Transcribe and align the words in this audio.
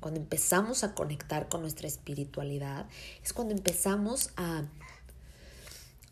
cuando 0.00 0.20
empezamos 0.20 0.82
a 0.82 0.94
conectar 0.94 1.48
con 1.48 1.60
nuestra 1.60 1.86
espiritualidad, 1.86 2.86
es 3.22 3.32
cuando 3.32 3.54
empezamos 3.54 4.30
a 4.36 4.66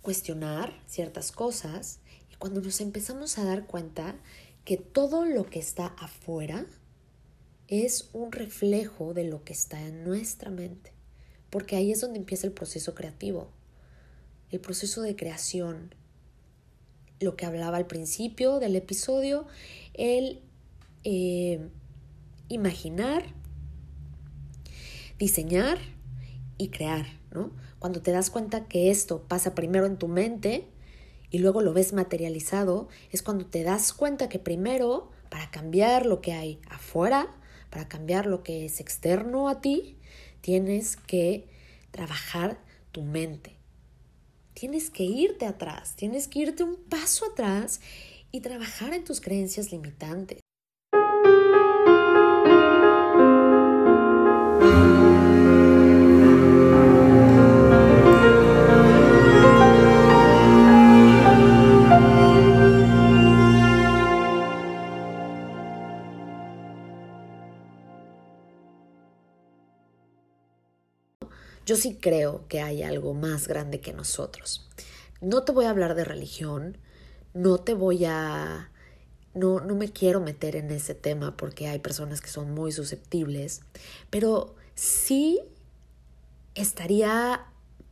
cuestionar 0.03 0.72
ciertas 0.87 1.33
cosas 1.33 1.99
y 2.31 2.37
cuando 2.37 2.61
nos 2.61 2.81
empezamos 2.81 3.39
a 3.39 3.45
dar 3.45 3.67
cuenta 3.67 4.17
que 4.65 4.77
todo 4.77 5.25
lo 5.25 5.47
que 5.47 5.59
está 5.59 5.87
afuera 5.87 6.67
es 7.67 8.11
un 8.12 8.32
reflejo 8.32 9.14
de 9.14 9.25
lo 9.25 9.45
que 9.45 9.53
está 9.53 9.80
en 9.80 10.05
nuestra 10.05 10.50
mente, 10.50 10.93
porque 11.50 11.77
ahí 11.77 11.93
es 11.93 12.00
donde 12.00 12.18
empieza 12.18 12.46
el 12.46 12.52
proceso 12.52 12.95
creativo, 12.95 13.50
el 14.50 14.61
proceso 14.61 15.02
de 15.02 15.16
creación, 15.16 15.95
lo 17.20 17.36
que 17.36 17.46
hablaba 17.46 17.77
al 17.77 17.86
principio 17.86 18.59
del 18.59 18.77
episodio, 18.77 19.46
el 19.95 20.43
eh, 21.05 21.68
imaginar, 22.48 23.34
diseñar 25.19 25.79
y 26.57 26.68
crear, 26.68 27.07
¿no? 27.31 27.53
Cuando 27.79 28.03
te 28.03 28.13
das 28.13 28.31
cuenta 28.31 28.67
que 28.67 28.90
esto 28.90 29.22
pasa 29.29 29.54
primero 29.54 29.86
en 29.86 29.99
tu 29.99 30.09
mente 30.09 30.68
y 31.31 31.39
luego 31.39 31.63
lo 31.63 31.72
ves 31.72 31.93
materializado, 31.93 32.89
es 33.13 33.23
cuando 33.23 33.47
te 33.47 33.62
das 33.62 33.93
cuenta 33.93 34.29
que 34.29 34.39
primero, 34.39 35.11
para 35.29 35.51
cambiar 35.51 36.07
lo 36.07 36.21
que 36.21 36.33
hay 36.33 36.61
afuera, 36.69 37.37
para 37.71 37.89
cambiar 37.89 38.27
lo 38.27 38.43
que 38.43 38.65
es 38.65 38.81
externo 38.81 39.49
a 39.49 39.61
ti, 39.61 39.99
tienes 40.41 40.97
que 40.97 41.47
trabajar 41.91 42.59
tu 42.93 43.03
mente. 43.03 43.57
Tienes 44.55 44.91
que 44.91 45.05
irte 45.05 45.47
atrás, 45.47 45.95
tienes 45.95 46.27
que 46.27 46.41
irte 46.41 46.65
un 46.65 46.77
paso 46.77 47.27
atrás 47.27 47.81
y 48.33 48.41
trabajar 48.41 48.93
en 48.93 49.05
tus 49.05 49.21
creencias 49.21 49.71
limitantes. 49.71 50.41
Yo 71.69 71.77
sí 71.77 71.98
creo 72.00 72.48
que 72.48 72.62
hay 72.62 72.83
algo 72.83 73.12
más 73.12 73.47
grande 73.47 73.83
que 73.83 73.92
nosotros. 73.92 74.66
No 75.20 75.42
te 75.42 75.52
voy 75.52 75.66
a 75.66 75.70
hablar 75.70 75.94
de 75.94 76.05
religión, 76.05 76.78
no 77.34 77.58
te 77.58 77.74
voy 77.74 78.06
a... 78.06 78.70
No, 79.34 79.61
no 79.61 79.74
me 79.74 79.92
quiero 79.92 80.22
meter 80.22 80.56
en 80.56 80.70
ese 80.70 80.94
tema 80.94 81.36
porque 81.36 81.69
hay 81.69 81.78
personas 81.78 82.22
que 82.22 82.30
son 82.30 82.55
muy 82.55 82.72
susceptibles, 82.72 83.61
pero 84.08 84.55
sí 84.74 85.42
estaría 86.55 87.44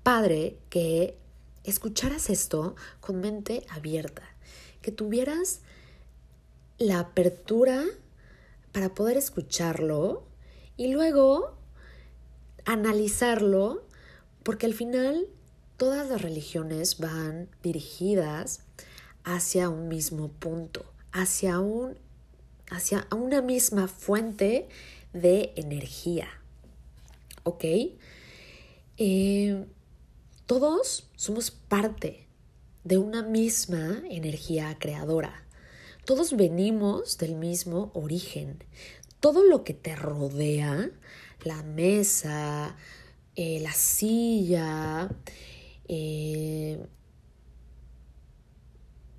padre 0.03 0.57
que 0.71 1.19
escucharas 1.63 2.31
esto 2.31 2.77
con 3.01 3.21
mente 3.21 3.67
abierta, 3.69 4.23
que 4.81 4.91
tuvieras 4.91 5.61
la 6.79 7.01
apertura 7.01 7.85
para 8.73 8.95
poder 8.95 9.19
escucharlo 9.19 10.25
y 10.79 10.89
luego 10.89 11.59
analizarlo, 12.67 13.87
porque 14.43 14.67
al 14.67 14.75
final 14.75 15.27
todas 15.77 16.09
las 16.09 16.21
religiones 16.21 16.99
van 16.99 17.49
dirigidas 17.63 18.61
hacia 19.25 19.71
un 19.71 19.89
mismo 19.89 20.29
punto, 20.29 20.85
hacia, 21.13 21.61
un, 21.61 21.97
hacia 22.71 23.07
una 23.17 23.41
misma 23.41 23.89
fuente 23.89 24.69
de 25.13 25.53
energía. 25.57 26.29
¿Ok? 27.45 27.65
Eh, 28.99 29.65
todos 30.47 31.09
somos 31.17 31.51
parte 31.51 32.27
de 32.85 32.99
una 32.99 33.23
misma 33.23 34.03
energía 34.11 34.77
creadora. 34.79 35.45
Todos 36.05 36.37
venimos 36.37 37.19
del 37.19 37.35
mismo 37.35 37.91
origen. 37.95 38.63
Todo 39.19 39.43
lo 39.43 39.65
que 39.65 39.75
te 39.75 39.97
rodea 39.97 40.91
la 41.45 41.63
mesa, 41.63 42.77
eh, 43.35 43.61
la 43.61 43.73
silla, 43.73 45.09
eh, 45.89 46.79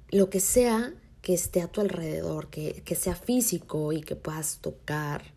lo 0.10 0.30
que 0.30 0.40
sea 0.40 0.94
que 1.22 1.34
esté 1.34 1.62
a 1.62 1.68
tu 1.68 1.82
alrededor, 1.82 2.50
que, 2.50 2.82
que 2.86 2.96
sea 2.96 3.16
físico 3.16 3.92
y 3.92 4.02
que 4.02 4.16
puedas 4.16 4.60
tocar, 4.60 5.34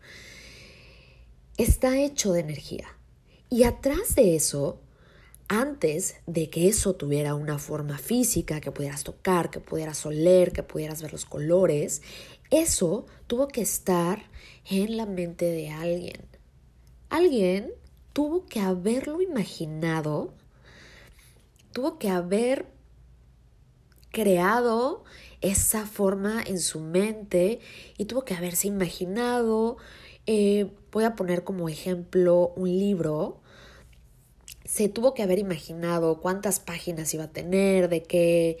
está 1.57 1.99
hecho 1.99 2.33
de 2.33 2.41
energía. 2.41 2.87
Y 3.49 3.63
atrás 3.63 4.15
de 4.15 4.35
eso, 4.35 4.79
antes 5.49 6.15
de 6.25 6.49
que 6.49 6.69
eso 6.69 6.95
tuviera 6.95 7.35
una 7.35 7.59
forma 7.59 7.97
física, 7.97 8.61
que 8.61 8.71
pudieras 8.71 9.03
tocar, 9.03 9.49
que 9.49 9.59
pudieras 9.59 10.05
oler, 10.05 10.53
que 10.53 10.63
pudieras 10.63 11.01
ver 11.01 11.11
los 11.11 11.25
colores, 11.25 12.01
eso 12.51 13.05
tuvo 13.27 13.49
que 13.49 13.61
estar 13.61 14.23
en 14.69 14.95
la 14.95 15.05
mente 15.05 15.45
de 15.45 15.69
alguien. 15.69 16.21
Alguien 17.11 17.73
tuvo 18.13 18.45
que 18.45 18.61
haberlo 18.61 19.21
imaginado, 19.21 20.33
tuvo 21.73 21.99
que 21.99 22.07
haber 22.07 22.67
creado 24.11 25.03
esa 25.41 25.85
forma 25.85 26.41
en 26.41 26.57
su 26.57 26.79
mente 26.79 27.59
y 27.97 28.05
tuvo 28.05 28.23
que 28.23 28.33
haberse 28.33 28.69
imaginado. 28.69 29.75
Eh, 30.25 30.71
voy 30.93 31.03
a 31.03 31.17
poner 31.17 31.43
como 31.43 31.67
ejemplo 31.67 32.53
un 32.55 32.69
libro. 32.69 33.41
Se 34.63 34.87
tuvo 34.87 35.13
que 35.13 35.21
haber 35.21 35.39
imaginado 35.39 36.21
cuántas 36.21 36.61
páginas 36.61 37.13
iba 37.13 37.25
a 37.25 37.31
tener, 37.33 37.89
de 37.89 38.03
qué, 38.03 38.57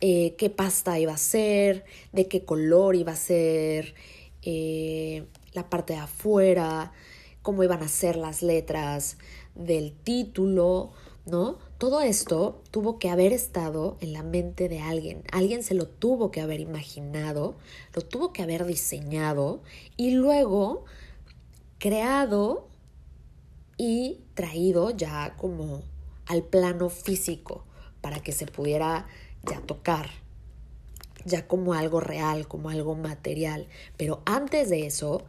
eh, 0.00 0.34
qué 0.38 0.48
pasta 0.48 0.98
iba 0.98 1.12
a 1.12 1.18
ser, 1.18 1.84
de 2.12 2.28
qué 2.28 2.46
color 2.46 2.96
iba 2.96 3.12
a 3.12 3.16
ser, 3.16 3.94
eh, 4.40 5.26
la 5.52 5.68
parte 5.68 5.92
de 5.92 5.98
afuera, 5.98 6.90
cómo 7.44 7.62
iban 7.62 7.82
a 7.82 7.88
ser 7.88 8.16
las 8.16 8.42
letras 8.42 9.18
del 9.54 9.92
título, 9.92 10.92
¿no? 11.26 11.58
Todo 11.76 12.00
esto 12.00 12.62
tuvo 12.70 12.98
que 12.98 13.10
haber 13.10 13.34
estado 13.34 13.98
en 14.00 14.14
la 14.14 14.22
mente 14.22 14.70
de 14.70 14.80
alguien. 14.80 15.22
Alguien 15.30 15.62
se 15.62 15.74
lo 15.74 15.86
tuvo 15.86 16.30
que 16.30 16.40
haber 16.40 16.60
imaginado, 16.60 17.54
lo 17.94 18.00
tuvo 18.00 18.32
que 18.32 18.42
haber 18.42 18.64
diseñado 18.64 19.60
y 19.98 20.12
luego 20.12 20.86
creado 21.78 22.66
y 23.76 24.22
traído 24.32 24.88
ya 24.88 25.36
como 25.36 25.82
al 26.24 26.44
plano 26.44 26.88
físico 26.88 27.66
para 28.00 28.20
que 28.20 28.32
se 28.32 28.46
pudiera 28.46 29.06
ya 29.42 29.60
tocar, 29.60 30.08
ya 31.26 31.46
como 31.46 31.74
algo 31.74 32.00
real, 32.00 32.48
como 32.48 32.70
algo 32.70 32.94
material. 32.94 33.66
Pero 33.98 34.22
antes 34.24 34.70
de 34.70 34.86
eso 34.86 35.24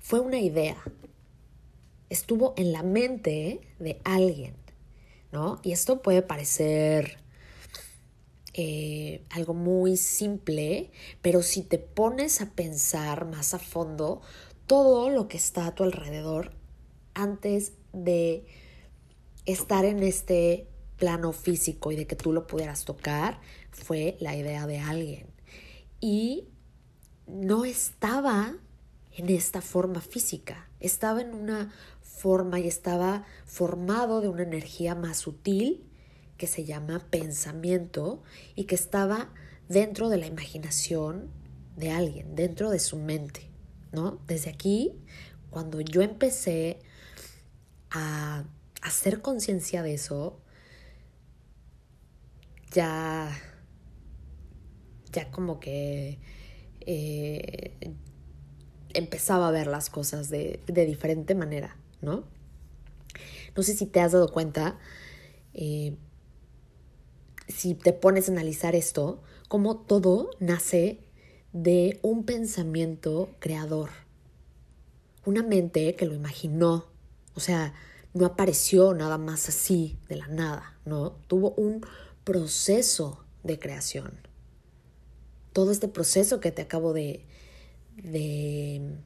fue 0.00 0.20
una 0.20 0.38
idea, 0.38 0.82
estuvo 2.10 2.54
en 2.56 2.72
la 2.72 2.82
mente 2.82 3.60
de 3.78 4.00
alguien, 4.04 4.54
¿no? 5.32 5.60
Y 5.62 5.72
esto 5.72 6.02
puede 6.02 6.22
parecer 6.22 7.18
eh, 8.52 9.24
algo 9.30 9.52
muy 9.52 9.96
simple, 9.96 10.92
pero 11.22 11.42
si 11.42 11.62
te 11.62 11.78
pones 11.78 12.40
a 12.40 12.50
pensar 12.52 13.26
más 13.26 13.52
a 13.52 13.58
fondo, 13.58 14.20
todo 14.66 15.10
lo 15.10 15.26
que 15.26 15.36
está 15.36 15.66
a 15.66 15.74
tu 15.74 15.82
alrededor 15.82 16.52
antes 17.14 17.72
de 17.92 18.46
estar 19.44 19.84
en 19.84 20.02
este 20.02 20.68
plano 20.96 21.32
físico 21.32 21.90
y 21.90 21.96
de 21.96 22.06
que 22.06 22.16
tú 22.16 22.32
lo 22.32 22.46
pudieras 22.46 22.84
tocar 22.84 23.40
fue 23.72 24.16
la 24.20 24.36
idea 24.36 24.66
de 24.66 24.78
alguien. 24.78 25.26
Y 26.00 26.48
no 27.26 27.64
estaba 27.64 28.54
en 29.16 29.30
esta 29.30 29.60
forma 29.60 30.00
física, 30.00 30.68
estaba 30.80 31.20
en 31.20 31.34
una 31.34 31.72
y 32.24 32.66
estaba 32.66 33.24
formado 33.44 34.22
de 34.22 34.28
una 34.28 34.44
energía 34.44 34.94
más 34.94 35.18
sutil 35.18 35.84
que 36.38 36.46
se 36.46 36.64
llama 36.64 37.06
pensamiento 37.10 38.22
y 38.54 38.64
que 38.64 38.74
estaba 38.74 39.28
dentro 39.68 40.08
de 40.08 40.16
la 40.16 40.26
imaginación 40.26 41.30
de 41.76 41.90
alguien, 41.90 42.34
dentro 42.34 42.70
de 42.70 42.78
su 42.78 42.96
mente, 42.96 43.50
¿no? 43.92 44.22
Desde 44.26 44.48
aquí, 44.48 44.92
cuando 45.50 45.82
yo 45.82 46.00
empecé 46.00 46.78
a 47.90 48.44
hacer 48.80 49.20
conciencia 49.20 49.82
de 49.82 49.92
eso, 49.92 50.40
ya, 52.72 53.30
ya 55.12 55.30
como 55.30 55.60
que 55.60 56.18
eh, 56.80 57.94
empezaba 58.94 59.48
a 59.48 59.50
ver 59.50 59.66
las 59.66 59.90
cosas 59.90 60.30
de, 60.30 60.60
de 60.66 60.86
diferente 60.86 61.34
manera. 61.34 61.76
¿No? 62.04 62.24
No 63.56 63.62
sé 63.62 63.74
si 63.74 63.86
te 63.86 64.00
has 64.00 64.12
dado 64.12 64.30
cuenta, 64.30 64.78
eh, 65.52 65.96
si 67.48 67.74
te 67.74 67.92
pones 67.92 68.28
a 68.28 68.32
analizar 68.32 68.74
esto, 68.74 69.22
cómo 69.48 69.76
todo 69.76 70.30
nace 70.40 71.00
de 71.52 72.00
un 72.02 72.24
pensamiento 72.24 73.30
creador. 73.38 73.90
una 75.26 75.42
mente 75.42 75.94
que 75.96 76.04
lo 76.04 76.12
imaginó, 76.14 76.84
o 77.34 77.40
sea, 77.40 77.72
no 78.12 78.26
apareció 78.26 78.92
nada 78.94 79.16
más 79.16 79.48
así 79.48 79.98
de 80.08 80.16
la 80.16 80.28
nada, 80.28 80.78
¿no? 80.84 81.12
Tuvo 81.28 81.52
un 81.52 81.80
proceso 82.24 83.24
de 83.42 83.58
creación. 83.58 84.12
Todo 85.52 85.70
este 85.70 85.88
proceso 85.88 86.40
que 86.40 86.52
te 86.52 86.62
acabo 86.62 86.92
de, 86.92 87.24
de, 87.96 88.98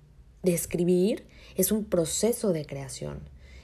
de 0.42 0.54
escribir 0.54 1.26
es 1.56 1.72
un 1.72 1.84
proceso 1.84 2.52
de 2.52 2.64
creación 2.66 3.20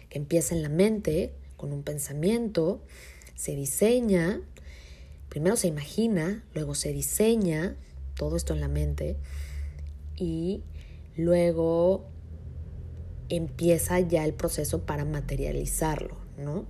que 0.09 0.19
empieza 0.19 0.55
en 0.55 0.63
la 0.63 0.69
mente 0.69 1.33
con 1.57 1.73
un 1.73 1.83
pensamiento, 1.83 2.83
se 3.35 3.55
diseña, 3.55 4.41
primero 5.29 5.57
se 5.57 5.69
imagina, 5.69 6.45
luego 6.55 6.75
se 6.75 6.93
diseña, 6.93 7.77
todo 8.17 8.37
esto 8.37 8.55
en 8.55 8.61
la 8.61 8.69
mente, 8.69 9.17
y 10.17 10.63
luego 11.17 12.07
empieza 13.29 14.01
ya 14.01 14.25
el 14.25 14.35
proceso 14.35 14.85
para 14.85 15.05
materializarlo, 15.05 16.17
¿no? 16.39 16.67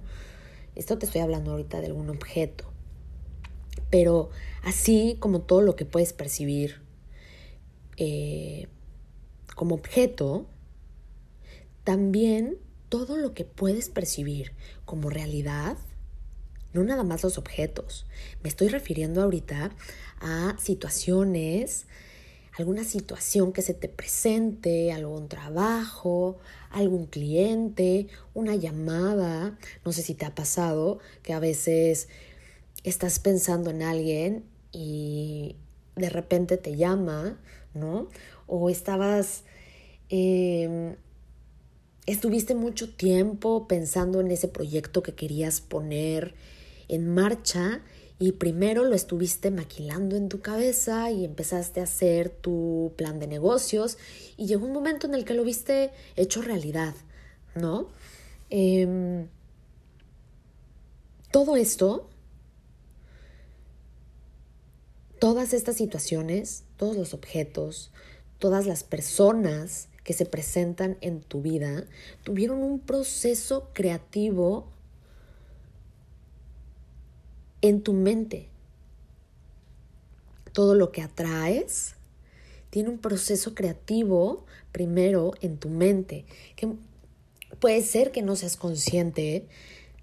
Esto 0.75 0.99
te 0.99 1.07
estoy 1.07 1.21
hablando 1.21 1.53
ahorita 1.53 1.81
de 1.81 1.87
algún 1.87 2.11
objeto, 2.11 2.65
pero 3.91 4.31
así 4.63 5.17
como 5.21 5.43
todo 5.43 5.61
lo 5.61 5.77
que 5.77 5.85
puedes 5.85 6.13
percibir 6.13 6.83
eh, 7.97 8.69
como 9.55 9.75
objeto, 9.75 10.47
también 11.85 12.59
todo 12.89 13.17
lo 13.17 13.35
que 13.35 13.45
puedes 13.45 13.89
percibir 13.89 14.53
como 14.85 15.11
realidad, 15.11 15.77
no 16.73 16.83
nada 16.85 17.05
más 17.05 17.23
los 17.23 17.39
objetos. 17.39 18.07
Me 18.43 18.49
estoy 18.49 18.69
refiriendo 18.69 19.23
ahorita 19.23 19.71
a 20.21 20.57
situaciones, 20.59 21.87
alguna 22.57 22.85
situación 22.85 23.53
que 23.53 23.63
se 23.63 23.75
te 23.75 23.89
presente, 23.89 24.93
algún 24.93 25.29
trabajo, 25.29 26.39
algún 26.71 27.07
cliente, 27.07 28.09
una 28.33 28.55
llamada. 28.55 29.59
No 29.85 29.93
sé 29.93 30.03
si 30.03 30.15
te 30.15 30.25
ha 30.25 30.35
pasado 30.35 30.99
que 31.23 31.33
a 31.33 31.41
veces 31.41 32.09
estás 32.85 33.19
pensando 33.19 33.71
en 33.71 33.83
alguien 33.83 34.45
y 34.73 35.57
de 35.97 36.11
repente 36.11 36.57
te 36.57 36.77
llama, 36.77 37.39
¿no? 37.73 38.09
O 38.47 38.71
estabas... 38.71 39.45
Em, 40.09 40.97
estuviste 42.07 42.55
mucho 42.55 42.95
tiempo 42.95 43.67
pensando 43.67 44.21
en 44.21 44.31
ese 44.31 44.49
proyecto 44.49 45.03
que 45.03 45.15
querías 45.15 45.61
poner 45.61 46.35
en 46.89 47.09
marcha 47.09 47.83
y 48.19 48.33
primero 48.33 48.85
lo 48.85 48.95
estuviste 48.95 49.51
maquilando 49.51 50.17
en 50.17 50.29
tu 50.29 50.41
cabeza 50.41 51.11
y 51.11 51.25
empezaste 51.25 51.81
a 51.81 51.85
hacer 51.85 52.29
tu 52.29 52.93
plan 52.97 53.19
de 53.19 53.27
negocios 53.27 53.99
y 54.37 54.47
llegó 54.47 54.67
un 54.67 54.73
momento 54.73 55.07
en 55.07 55.15
el 55.15 55.25
que 55.25 55.35
lo 55.35 55.45
viste 55.45 55.91
hecho 56.17 56.43
realidad, 56.43 56.95
¿no? 57.55 57.89
Em, 58.51 59.27
todo 61.33 61.57
esto, 61.57 62.09
todas 65.19 65.53
estas 65.53 65.77
situaciones, 65.77 66.65
todos 66.77 66.97
los 66.97 67.15
objetos, 67.15 67.91
todas 68.45 68.67
las 68.67 68.85
personas 68.85 69.89
que 70.03 70.13
se 70.13 70.27
presentan 70.27 70.99
en 71.01 71.23
tu 71.23 71.41
vida 71.41 71.87
tuvieron 72.25 72.63
un 72.63 72.79
proceso 72.79 73.71
creativo 73.73 74.67
en 77.63 77.81
tu 77.81 77.95
mente. 77.95 78.51
Todo 80.53 80.75
lo 80.75 80.93
que 80.93 81.01
atraes 81.01 81.95
tiene 82.69 82.91
un 82.91 82.99
proceso 82.99 83.55
creativo 83.55 84.45
primero 84.73 85.33
en 85.41 85.57
tu 85.57 85.71
mente, 85.71 86.27
que 86.55 86.69
puede 87.61 87.81
ser 87.81 88.13
que 88.13 88.21
no 88.21 88.37
seas 88.37 88.59
consciente 88.59 89.49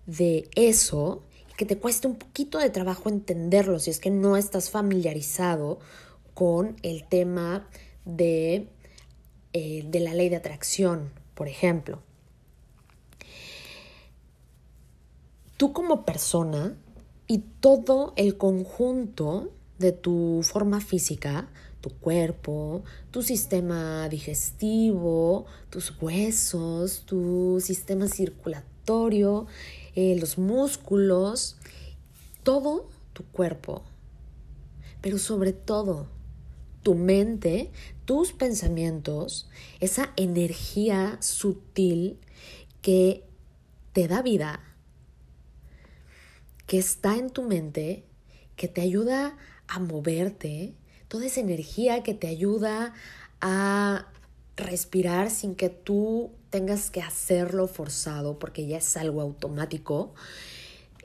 de 0.08 0.50
eso, 0.56 1.22
que 1.58 1.68
te 1.68 1.78
cueste 1.78 2.08
un 2.08 2.16
poquito 2.16 2.58
de 2.58 2.72
trabajo 2.72 3.08
entenderlo 3.08 3.78
si 3.78 3.92
es 3.92 4.00
que 4.00 4.10
no 4.10 4.36
estás 4.36 4.72
familiarizado 4.72 5.78
con 6.34 6.76
el 6.82 7.08
tema 7.08 7.68
de, 8.06 8.68
eh, 9.54 9.84
de 9.86 10.00
la 10.00 10.14
ley 10.14 10.30
de 10.30 10.38
atracción, 10.38 11.12
por 11.36 11.48
ejemplo. 11.48 12.00
Tú 15.58 15.74
como 15.74 16.06
persona 16.06 16.76
y 17.28 17.40
todo 17.60 18.14
el 18.16 18.38
conjunto 18.38 19.52
de 19.78 19.92
tu 19.92 20.42
forma 20.44 20.82
física, 20.82 21.50
tu 21.82 21.90
cuerpo, 21.90 22.84
tu 23.10 23.24
sistema 23.24 24.08
digestivo, 24.10 25.46
tus 25.70 25.94
huesos, 26.00 27.04
tu 27.06 27.60
sistema 27.62 28.08
circulatorio, 28.08 29.48
eh, 29.96 30.16
los 30.20 30.38
músculos, 30.38 31.58
todo 32.44 32.90
tu 33.14 33.24
cuerpo, 33.26 33.84
pero 35.02 35.18
sobre 35.18 35.54
todo 35.54 36.08
tu 36.84 36.96
mente, 36.96 37.72
tus 38.06 38.34
pensamientos, 38.34 39.50
esa 39.80 40.12
energía 40.16 41.18
sutil 41.22 42.20
que 42.82 43.24
te 43.94 44.08
da 44.08 44.22
vida, 44.22 44.62
que 46.66 46.78
está 46.78 47.18
en 47.18 47.30
tu 47.30 47.44
mente, 47.44 48.06
que 48.56 48.68
te 48.68 48.82
ayuda 48.82 49.38
a 49.68 49.80
moverte, 49.80 50.74
toda 51.08 51.26
esa 51.26 51.42
energía 51.42 52.04
que 52.04 52.14
te 52.14 52.28
ayuda 52.28 52.94
a 53.42 54.08
respirar 54.56 55.30
sin 55.30 55.56
que 55.56 55.70
tú 55.70 56.32
tengas 56.50 56.92
que 56.92 57.02
hacerlo 57.02 57.68
forzado 57.68 58.40
porque 58.40 58.68
ya 58.68 58.78
es 58.78 58.98
algo 58.98 59.22
automático. 59.22 60.14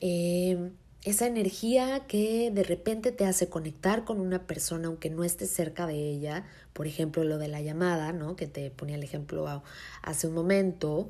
Em, 0.01 0.73
esa 1.07 1.29
energía 1.29 2.05
que 2.09 2.51
de 2.51 2.65
repente 2.65 3.13
te 3.13 3.25
hace 3.27 3.49
conectar 3.49 4.05
con 4.05 4.21
una 4.21 4.45
persona 4.45 4.89
aunque 4.89 5.09
no 5.09 5.23
estés 5.23 5.51
cerca 5.51 5.87
de 5.87 5.95
ella, 5.95 6.45
por 6.73 6.89
ejemplo 6.89 7.23
lo 7.23 7.39
de 7.39 7.47
la 7.47 7.61
llamada, 7.61 8.13
¿no? 8.13 8.35
que 8.35 8.49
te 8.49 8.73
ponía 8.73 8.97
el 8.97 9.05
ejemplo 9.05 9.63
hace 10.03 10.27
un 10.27 10.35
momento, 10.35 11.09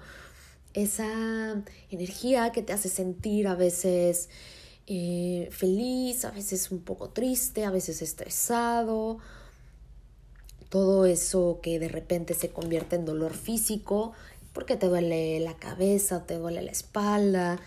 esa 0.75 1.63
energía 1.91 2.53
que 2.53 2.61
te 2.61 2.75
hace 2.75 2.91
sentir 2.91 3.49
a 3.49 3.55
veces 3.55 4.29
eh, 4.87 5.49
feliz, 5.51 6.27
a 6.27 6.31
veces 6.31 6.71
un 6.71 6.81
poco 6.81 7.09
triste, 7.09 7.65
a 7.65 7.71
veces 7.71 8.03
estresado, 8.03 9.17
todo 10.69 11.07
eso 11.07 11.61
que 11.63 11.79
de 11.79 11.89
repente 11.89 12.35
se 12.35 12.51
convierte 12.51 12.97
en 12.97 13.07
dolor 13.07 13.33
físico, 13.33 14.13
porque 14.53 14.77
te 14.77 14.89
duele 14.89 15.41
la 15.41 15.57
cabeza, 15.57 16.27
te 16.27 16.35
duele 16.37 16.61
la 16.61 16.71
espalda, 16.71 17.59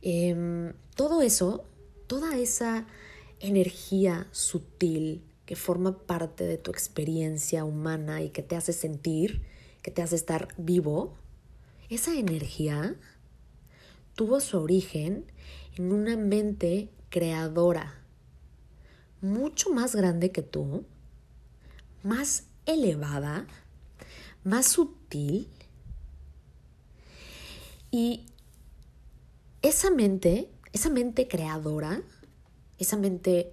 em, 0.00 0.72
todo 0.94 1.22
eso, 1.22 1.64
toda 2.12 2.36
esa 2.36 2.84
energía 3.40 4.28
sutil 4.32 5.24
que 5.46 5.56
forma 5.56 5.96
parte 5.96 6.44
de 6.44 6.58
tu 6.58 6.70
experiencia 6.70 7.64
humana 7.64 8.20
y 8.20 8.28
que 8.28 8.42
te 8.42 8.54
hace 8.54 8.74
sentir, 8.74 9.40
que 9.80 9.90
te 9.90 10.02
hace 10.02 10.16
estar 10.16 10.48
vivo, 10.58 11.16
esa 11.88 12.14
energía 12.14 12.96
tuvo 14.14 14.40
su 14.40 14.58
origen 14.58 15.24
en 15.78 15.90
una 15.90 16.18
mente 16.18 16.90
creadora, 17.08 18.04
mucho 19.22 19.70
más 19.70 19.96
grande 19.96 20.32
que 20.32 20.42
tú, 20.42 20.84
más 22.02 22.44
elevada, 22.66 23.46
más 24.44 24.66
sutil. 24.66 25.48
Y 27.90 28.26
esa 29.62 29.90
mente, 29.90 30.51
esa 30.72 30.90
mente 30.90 31.28
creadora, 31.28 32.02
esa 32.78 32.96
mente 32.96 33.52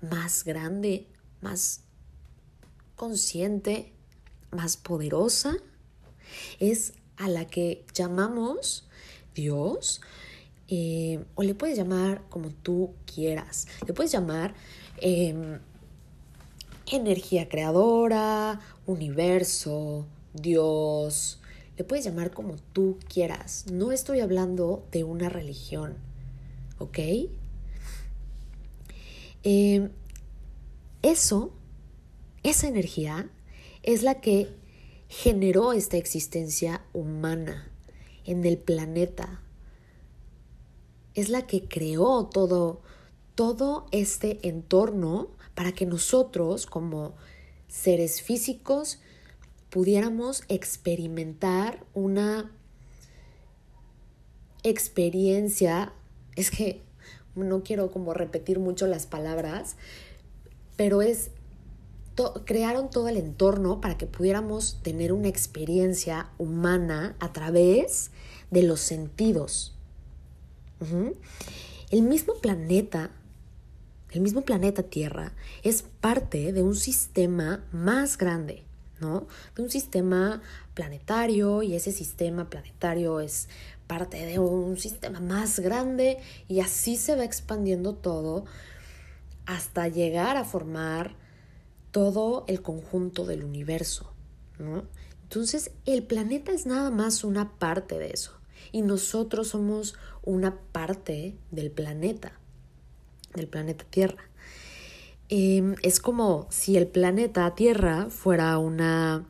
más 0.00 0.44
grande, 0.44 1.06
más 1.40 1.82
consciente, 2.96 3.92
más 4.50 4.76
poderosa, 4.76 5.56
es 6.58 6.94
a 7.16 7.28
la 7.28 7.46
que 7.46 7.84
llamamos 7.94 8.88
Dios, 9.34 10.00
eh, 10.68 11.24
o 11.34 11.42
le 11.42 11.54
puedes 11.54 11.76
llamar 11.76 12.22
como 12.28 12.50
tú 12.50 12.94
quieras. 13.12 13.66
Le 13.86 13.92
puedes 13.92 14.12
llamar 14.12 14.54
em, 14.98 15.58
energía 16.86 17.48
creadora, 17.48 18.60
universo, 18.86 20.06
Dios. 20.32 21.41
Puedes 21.86 22.04
llamar 22.04 22.30
como 22.32 22.56
tú 22.72 22.98
quieras. 23.08 23.66
No 23.70 23.92
estoy 23.92 24.20
hablando 24.20 24.86
de 24.92 25.04
una 25.04 25.28
religión, 25.28 25.96
¿ok? 26.78 26.98
Em, 29.42 29.90
eso, 31.02 31.52
esa 32.42 32.68
energía, 32.68 33.30
es 33.82 34.02
la 34.02 34.20
que 34.20 34.48
generó 35.08 35.72
esta 35.72 35.96
existencia 35.96 36.84
humana 36.92 37.70
en 38.24 38.44
el 38.44 38.58
planeta. 38.58 39.40
Es 41.14 41.28
la 41.28 41.46
que 41.46 41.68
creó 41.68 42.26
todo, 42.26 42.80
todo 43.34 43.86
este 43.90 44.46
entorno 44.48 45.28
para 45.54 45.72
que 45.72 45.86
nosotros 45.86 46.66
como 46.66 47.14
seres 47.68 48.22
físicos 48.22 49.00
pudiéramos 49.72 50.44
experimentar 50.48 51.82
una 51.94 52.52
experiencia, 54.62 55.94
es 56.36 56.50
que 56.50 56.82
no 57.34 57.62
quiero 57.62 57.90
como 57.90 58.12
repetir 58.12 58.58
mucho 58.58 58.86
las 58.86 59.06
palabras, 59.06 59.76
pero 60.76 61.00
es, 61.00 61.30
crearon 62.44 62.90
todo 62.90 63.08
el 63.08 63.16
entorno 63.16 63.80
para 63.80 63.96
que 63.96 64.06
pudiéramos 64.06 64.78
tener 64.82 65.10
una 65.10 65.28
experiencia 65.28 66.28
humana 66.36 67.16
a 67.18 67.32
través 67.32 68.10
de 68.50 68.64
los 68.64 68.80
sentidos. 68.80 69.74
El 71.90 72.02
mismo 72.02 72.34
planeta, 72.34 73.10
el 74.10 74.20
mismo 74.20 74.42
planeta 74.42 74.82
Tierra, 74.82 75.32
es 75.62 75.82
parte 76.02 76.52
de 76.52 76.62
un 76.62 76.76
sistema 76.76 77.64
más 77.72 78.18
grande, 78.18 78.64
¿no? 79.02 79.26
De 79.54 79.62
un 79.62 79.70
sistema 79.70 80.40
planetario 80.72 81.62
y 81.62 81.74
ese 81.74 81.92
sistema 81.92 82.48
planetario 82.48 83.20
es 83.20 83.48
parte 83.86 84.24
de 84.24 84.38
un 84.38 84.78
sistema 84.78 85.20
más 85.20 85.60
grande 85.60 86.18
y 86.48 86.60
así 86.60 86.96
se 86.96 87.16
va 87.16 87.24
expandiendo 87.24 87.94
todo 87.94 88.46
hasta 89.44 89.88
llegar 89.88 90.38
a 90.38 90.44
formar 90.44 91.14
todo 91.90 92.44
el 92.46 92.62
conjunto 92.62 93.26
del 93.26 93.44
universo. 93.44 94.10
Entonces, 95.24 95.72
el 95.84 96.04
planeta 96.04 96.52
es 96.52 96.64
nada 96.64 96.90
más 96.90 97.24
una 97.24 97.58
parte 97.58 97.98
de 97.98 98.10
eso 98.10 98.32
y 98.70 98.82
nosotros 98.82 99.48
somos 99.48 99.94
una 100.22 100.56
parte 100.72 101.36
del 101.50 101.70
planeta, 101.70 102.32
del 103.34 103.48
planeta 103.48 103.84
Tierra. 103.84 104.24
Em, 105.34 105.76
es 105.82 105.98
como 105.98 106.46
si 106.50 106.76
el 106.76 106.86
planeta 106.86 107.54
Tierra 107.54 108.10
fuera 108.10 108.58
una... 108.58 109.26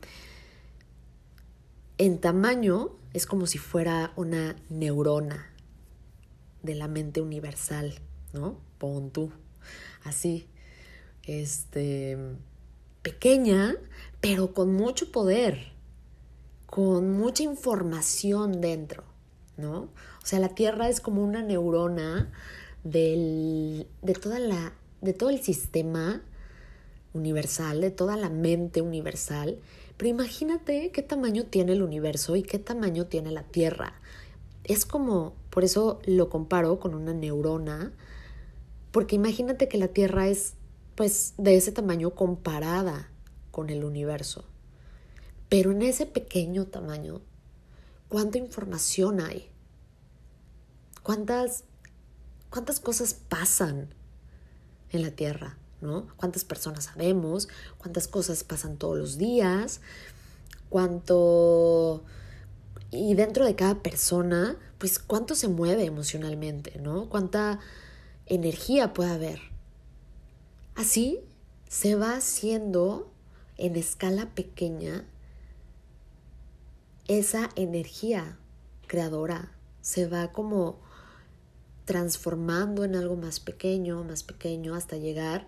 En 1.97 2.19
tamaño 2.19 2.91
es 3.13 3.25
como 3.25 3.47
si 3.47 3.59
fuera 3.59 4.13
una 4.17 4.57
neurona 4.69 5.55
de 6.65 6.75
la 6.75 6.89
mente 6.89 7.21
universal, 7.21 8.01
¿no? 8.33 8.59
Pon 8.79 9.13
tú. 9.13 9.31
Así. 10.03 10.49
Este. 11.23 12.19
Pequeña, 13.03 13.77
pero 14.21 14.55
con 14.55 14.75
mucho 14.75 15.13
poder. 15.13 15.73
Con 16.67 17.13
mucha 17.13 17.45
información 17.45 18.61
dentro, 18.61 19.05
¿no? 19.57 19.83
O 19.83 20.25
sea, 20.25 20.41
la 20.41 20.49
Tierra 20.49 20.89
es 20.89 21.01
como 21.01 21.23
una 21.23 21.43
neurona 21.43 22.33
del, 22.83 23.87
de, 24.03 24.15
toda 24.15 24.41
la, 24.41 24.73
de 25.03 25.13
todo 25.13 25.29
el 25.29 25.43
sistema 25.43 26.23
universal, 27.13 27.83
de 27.83 27.91
toda 27.91 28.17
la 28.17 28.31
mente 28.31 28.81
universal 28.81 29.59
pero 30.03 30.11
imagínate 30.11 30.91
qué 30.91 31.03
tamaño 31.03 31.45
tiene 31.45 31.75
el 31.75 31.83
universo 31.83 32.35
y 32.35 32.43
qué 32.43 32.59
tamaño 32.59 33.07
tiene 33.07 33.31
la 33.31 33.45
Tierra. 33.45 33.95
Es 34.65 34.85
como, 34.85 35.35
por 35.49 35.63
eso 35.63 36.01
lo 36.07 36.29
comparo 36.29 36.81
con 36.81 36.95
una 36.95 37.15
neurona, 37.15 37.93
porque 38.91 39.15
imagínate 39.15 39.69
que 39.69 39.79
la 39.79 39.87
Tierra 39.87 40.27
es 40.27 40.55
pues 40.97 41.35
de 41.39 41.57
ese 41.57 41.71
tamaño 41.71 42.17
comparada 42.17 43.11
con 43.53 43.71
el 43.71 43.85
universo. 43.85 44.45
Pero 45.49 45.71
en 45.71 45.83
ese 45.83 46.07
pequeño 46.07 46.67
tamaño, 46.67 47.21
¿cuánta 48.09 48.39
información 48.39 49.21
hay? 49.21 49.51
¿Cuántas, 51.05 51.63
cuántas 52.51 52.81
cosas 52.81 53.15
pasan 53.15 53.95
en 54.93 55.03
la 55.03 55.11
Tierra? 55.11 55.57
¿no? 55.83 56.07
¿Cuántas 56.17 56.45
personas 56.45 56.85
sabemos? 56.85 57.49
¿Cuántas 57.77 58.09
cosas 58.09 58.45
pasan 58.45 58.77
todos 58.77 58.97
los 58.97 59.19
días? 59.19 59.81
¿Cuánto... 60.71 62.03
Y 62.91 63.15
dentro 63.15 63.45
de 63.45 63.57
cada 63.57 63.83
persona, 63.83 64.57
pues 64.79 64.99
cuánto 64.99 65.35
se 65.35 65.49
mueve 65.49 65.85
emocionalmente, 65.85 66.79
¿no? 66.79 67.09
¿Cuánta 67.09 67.59
energía 68.27 68.93
puede 68.93 69.11
haber? 69.11 69.41
Así 70.75 71.21
se 71.69 71.95
va 71.95 72.17
haciendo 72.17 73.11
en 73.57 73.77
escala 73.77 74.35
pequeña 74.35 75.07
esa 77.09 77.49
energía 77.57 78.39
creadora. 78.87 79.53
Se 79.81 80.07
va 80.07 80.33
como 80.33 80.79
transformando 81.85 82.85
en 82.85 82.95
algo 82.95 83.17
más 83.17 83.41
pequeño, 83.41 84.05
más 84.05 84.23
pequeño, 84.23 84.75
hasta 84.75 84.97
llegar 84.97 85.47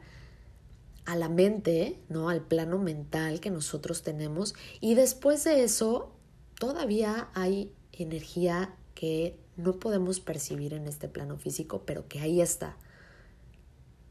a 1.05 1.17
la 1.17 1.29
mente, 1.29 2.01
¿no? 2.09 2.29
Al 2.29 2.43
plano 2.43 2.79
mental 2.79 3.41
que 3.41 3.51
nosotros 3.51 4.03
tenemos. 4.03 4.55
Y 4.81 4.95
después 4.95 5.45
de 5.45 5.65
eso 5.65 6.13
todavía 6.59 7.29
hay 7.35 7.73
energía 7.93 8.75
que 8.95 9.39
no 9.57 9.79
podemos 9.79 10.21
percibir 10.21 10.75
en 10.75 10.87
este 10.87 11.09
plano 11.09 11.37
físico, 11.37 11.83
pero 11.85 12.09
que 12.09 12.21
ahí 12.21 12.41
está, 12.41 12.77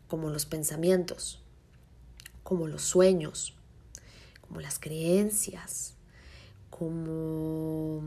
como 0.07 0.29
los 0.29 0.45
pensamientos, 0.45 1.41
como 2.43 2.67
los 2.67 2.83
sueños, 2.83 3.55
como 4.41 4.61
las 4.61 4.79
creencias, 4.79 5.95
como 6.69 8.03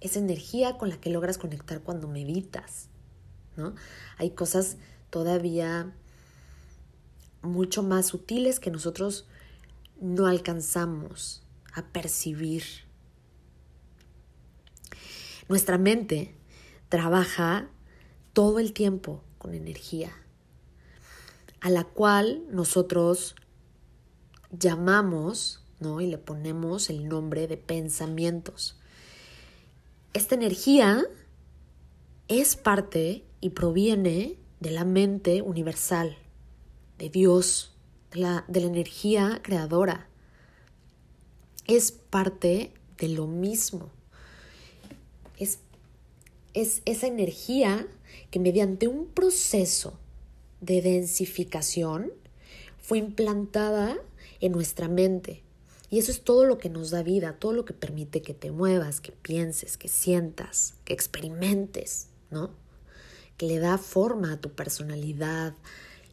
esa 0.00 0.18
energía 0.18 0.78
con 0.78 0.88
la 0.88 1.00
que 1.00 1.10
logras 1.10 1.38
conectar 1.38 1.80
cuando 1.80 2.08
meditas, 2.08 2.88
¿no? 3.56 3.74
Hay 4.18 4.30
cosas 4.30 4.76
todavía 5.10 5.92
mucho 7.42 7.82
más 7.82 8.06
sutiles 8.06 8.60
que 8.60 8.70
nosotros 8.70 9.26
no 10.00 10.26
alcanzamos 10.26 11.42
a 11.74 11.82
percibir. 11.86 12.64
Nuestra 15.48 15.78
mente 15.78 16.34
trabaja 16.88 17.68
todo 18.32 18.58
el 18.58 18.72
tiempo 18.72 19.22
con 19.38 19.54
energía, 19.54 20.12
a 21.60 21.70
la 21.70 21.84
cual 21.84 22.42
nosotros 22.50 23.34
llamamos, 24.50 25.64
¿no? 25.80 26.00
Y 26.00 26.06
le 26.06 26.18
ponemos 26.18 26.90
el 26.90 27.08
nombre 27.08 27.46
de 27.46 27.56
pensamientos. 27.56 28.78
Esta 30.12 30.34
energía 30.34 31.04
es 32.28 32.56
parte 32.56 33.24
y 33.42 33.50
proviene 33.50 34.36
de 34.60 34.70
la 34.70 34.86
mente 34.86 35.42
universal 35.42 36.16
de 36.96 37.10
Dios, 37.10 37.74
de 38.12 38.20
la, 38.20 38.44
de 38.48 38.60
la 38.60 38.68
energía 38.68 39.40
creadora. 39.42 40.08
Es 41.66 41.92
parte 41.92 42.72
de 42.96 43.08
lo 43.08 43.26
mismo. 43.26 43.90
Es, 45.38 45.58
es 46.54 46.82
esa 46.84 47.08
energía 47.08 47.86
que 48.30 48.38
mediante 48.38 48.86
un 48.86 49.06
proceso 49.06 49.98
de 50.60 50.80
densificación 50.80 52.12
fue 52.80 52.98
implantada 52.98 53.98
en 54.40 54.52
nuestra 54.52 54.86
mente. 54.86 55.42
Y 55.90 55.98
eso 55.98 56.12
es 56.12 56.22
todo 56.22 56.44
lo 56.44 56.58
que 56.58 56.70
nos 56.70 56.90
da 56.90 57.02
vida, 57.02 57.36
todo 57.40 57.52
lo 57.52 57.64
que 57.64 57.74
permite 57.74 58.22
que 58.22 58.34
te 58.34 58.52
muevas, 58.52 59.00
que 59.00 59.10
pienses, 59.10 59.76
que 59.76 59.88
sientas, 59.88 60.74
que 60.84 60.94
experimentes, 60.94 62.06
¿no? 62.30 62.61
Que 63.36 63.46
le 63.46 63.58
da 63.58 63.78
forma 63.78 64.32
a 64.32 64.40
tu 64.40 64.50
personalidad, 64.50 65.54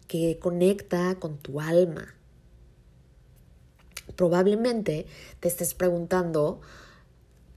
que 0.09 0.39
conecta 0.39 1.19
con 1.19 1.37
tu 1.37 1.61
alma. 1.61 2.15
Probablemente 4.15 5.05
te 5.39 5.47
estés 5.47 5.75
preguntando, 5.75 6.61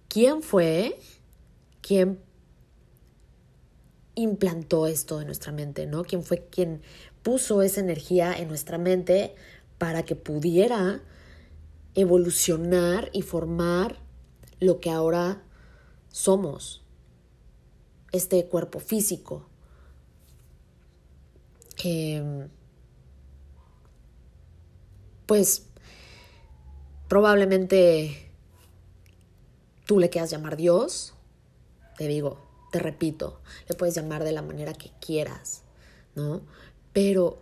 ¿quién 0.09 0.43
fue? 0.43 0.99
¿Quién 1.81 2.21
implantó 4.15 4.87
esto 4.87 5.21
en 5.21 5.27
nuestra 5.27 5.51
mente? 5.51 5.87
¿no? 5.87 6.05
¿Quién 6.05 6.23
fue 6.23 6.47
quien 6.51 6.83
puso 7.23 7.63
esa 7.63 7.81
energía 7.81 8.35
en 8.35 8.49
nuestra 8.49 8.77
mente 8.77 9.35
para 9.79 10.05
que 10.05 10.15
pudiera 10.15 11.01
evolucionar 11.95 13.09
y 13.15 13.23
formar 13.23 13.99
lo 14.61 14.79
que 14.79 14.91
ahora 14.91 15.43
somos? 16.09 16.85
Este 18.13 18.45
cuerpo 18.45 18.79
físico, 18.79 19.49
Pues 25.27 25.67
probablemente 27.09 28.31
tú 29.87 29.99
le 29.99 30.11
quieras 30.11 30.31
llamar 30.31 30.57
Dios, 30.57 31.15
te 31.97 32.09
digo, 32.09 32.39
te 32.71 32.79
repito, 32.79 33.41
le 33.69 33.75
puedes 33.75 33.95
llamar 33.95 34.25
de 34.25 34.33
la 34.33 34.43
manera 34.43 34.73
que 34.73 34.91
quieras, 35.01 35.63
¿no? 36.15 36.43
Pero 36.93 37.39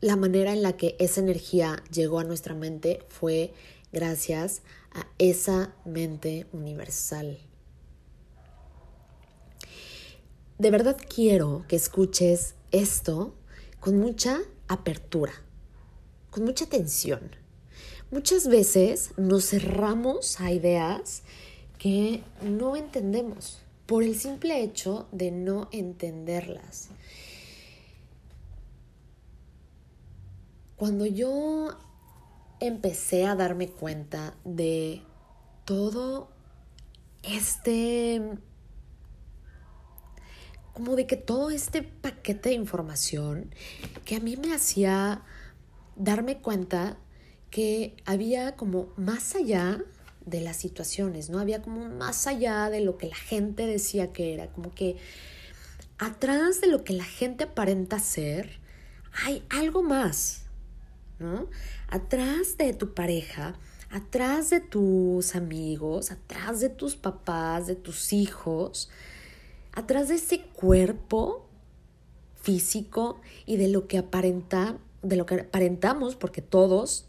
la 0.00 0.16
manera 0.16 0.52
en 0.52 0.62
la 0.62 0.76
que 0.76 0.96
esa 0.98 1.20
energía 1.20 1.82
llegó 1.90 2.18
a 2.20 2.24
nuestra 2.24 2.54
mente 2.54 3.04
fue 3.08 3.52
gracias 3.92 4.62
a 4.92 5.06
esa 5.18 5.74
mente 5.84 6.46
universal 6.52 7.38
de 10.58 10.70
verdad 10.70 10.96
quiero 11.12 11.64
que 11.68 11.76
escuches 11.76 12.54
esto 12.72 13.34
con 13.80 13.98
mucha 13.98 14.38
apertura, 14.68 15.32
con 16.30 16.44
mucha 16.44 16.64
atención, 16.66 17.30
Muchas 18.10 18.48
veces 18.48 19.10
nos 19.18 19.50
cerramos 19.50 20.40
a 20.40 20.50
ideas 20.50 21.24
que 21.78 22.22
no 22.40 22.74
entendemos 22.74 23.60
por 23.84 24.02
el 24.02 24.18
simple 24.18 24.62
hecho 24.62 25.06
de 25.12 25.30
no 25.30 25.68
entenderlas. 25.72 26.88
Cuando 30.76 31.04
yo 31.04 31.76
empecé 32.60 33.26
a 33.26 33.34
darme 33.34 33.68
cuenta 33.68 34.34
de 34.46 35.02
todo 35.66 36.30
este 37.22 38.38
como 40.78 40.94
de 40.94 41.08
que 41.08 41.16
todo 41.16 41.50
este 41.50 41.82
paquete 41.82 42.50
de 42.50 42.54
información 42.54 43.52
que 44.04 44.14
a 44.14 44.20
mí 44.20 44.36
me 44.36 44.54
hacía 44.54 45.22
darme 45.96 46.38
cuenta 46.38 46.96
que 47.50 47.96
había 48.04 48.54
como 48.54 48.92
más 48.96 49.34
allá 49.34 49.82
de 50.24 50.40
las 50.40 50.56
situaciones, 50.56 51.30
¿no? 51.30 51.40
Había 51.40 51.62
como 51.62 51.88
más 51.88 52.28
allá 52.28 52.70
de 52.70 52.80
lo 52.80 52.96
que 52.96 53.08
la 53.08 53.16
gente 53.16 53.66
decía 53.66 54.12
que 54.12 54.34
era, 54.34 54.52
como 54.52 54.72
que 54.72 54.98
atrás 55.98 56.60
de 56.60 56.68
lo 56.68 56.84
que 56.84 56.92
la 56.92 57.02
gente 57.02 57.42
aparenta 57.42 57.98
ser, 57.98 58.60
hay 59.24 59.44
algo 59.50 59.82
más, 59.82 60.42
¿no? 61.18 61.48
Atrás 61.88 62.56
de 62.56 62.72
tu 62.72 62.94
pareja, 62.94 63.58
atrás 63.90 64.50
de 64.50 64.60
tus 64.60 65.34
amigos, 65.34 66.12
atrás 66.12 66.60
de 66.60 66.68
tus 66.68 66.94
papás, 66.94 67.66
de 67.66 67.74
tus 67.74 68.12
hijos, 68.12 68.90
atrás 69.78 70.08
de 70.08 70.16
ese 70.16 70.40
cuerpo 70.40 71.48
físico 72.34 73.20
y 73.46 73.58
de 73.58 73.68
lo 73.68 73.86
que 73.86 73.98
aparenta, 73.98 74.76
de 75.02 75.14
lo 75.14 75.24
que 75.24 75.36
aparentamos, 75.36 76.16
porque 76.16 76.42
todos 76.42 77.06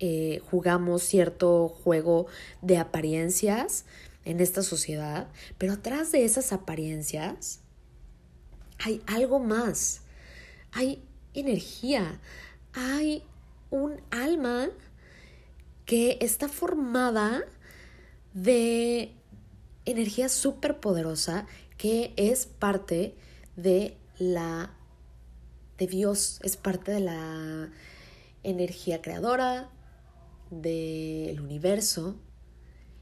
eh, 0.00 0.40
jugamos 0.50 1.02
cierto 1.02 1.68
juego 1.68 2.26
de 2.62 2.78
apariencias 2.78 3.84
en 4.24 4.40
esta 4.40 4.62
sociedad, 4.62 5.28
pero 5.58 5.74
atrás 5.74 6.12
de 6.12 6.24
esas 6.24 6.54
apariencias 6.54 7.60
hay 8.78 9.02
algo 9.06 9.38
más, 9.38 10.00
hay 10.72 11.02
energía, 11.34 12.20
hay 12.72 13.22
un 13.68 14.00
alma 14.10 14.70
que 15.84 16.16
está 16.22 16.48
formada 16.48 17.42
de 18.32 19.12
energía 19.84 20.28
súper 20.28 20.78
poderosa 20.80 21.46
que 21.82 22.14
es 22.16 22.46
parte 22.46 23.16
de 23.56 23.96
la 24.16 24.72
de 25.78 25.88
Dios, 25.88 26.38
es 26.44 26.56
parte 26.56 26.92
de 26.92 27.00
la 27.00 27.72
energía 28.44 29.02
creadora 29.02 29.68
del 30.52 31.40
universo. 31.40 32.14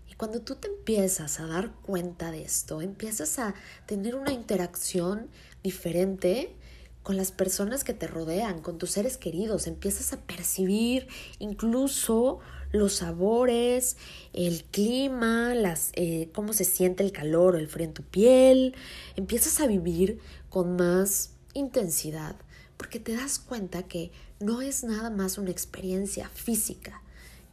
Y 0.08 0.14
cuando 0.14 0.40
tú 0.40 0.54
te 0.54 0.68
empiezas 0.68 1.40
a 1.40 1.46
dar 1.46 1.72
cuenta 1.82 2.30
de 2.30 2.42
esto, 2.42 2.80
empiezas 2.80 3.38
a 3.38 3.54
tener 3.84 4.14
una 4.14 4.32
interacción 4.32 5.28
diferente 5.62 6.56
con 7.02 7.18
las 7.18 7.32
personas 7.32 7.84
que 7.84 7.92
te 7.92 8.06
rodean, 8.06 8.62
con 8.62 8.78
tus 8.78 8.92
seres 8.92 9.18
queridos, 9.18 9.66
empiezas 9.66 10.14
a 10.14 10.22
percibir 10.22 11.06
incluso 11.38 12.38
los 12.72 12.94
sabores, 12.94 13.96
el 14.32 14.64
clima, 14.64 15.54
las, 15.54 15.90
eh, 15.94 16.28
cómo 16.32 16.52
se 16.52 16.64
siente 16.64 17.02
el 17.02 17.12
calor 17.12 17.54
o 17.54 17.58
el 17.58 17.68
frío 17.68 17.86
en 17.86 17.94
tu 17.94 18.02
piel. 18.02 18.74
Empiezas 19.16 19.60
a 19.60 19.66
vivir 19.66 20.20
con 20.48 20.76
más 20.76 21.30
intensidad 21.54 22.36
porque 22.76 23.00
te 23.00 23.14
das 23.14 23.38
cuenta 23.38 23.82
que 23.82 24.10
no 24.38 24.62
es 24.62 24.84
nada 24.84 25.10
más 25.10 25.36
una 25.36 25.50
experiencia 25.50 26.28
física, 26.30 27.02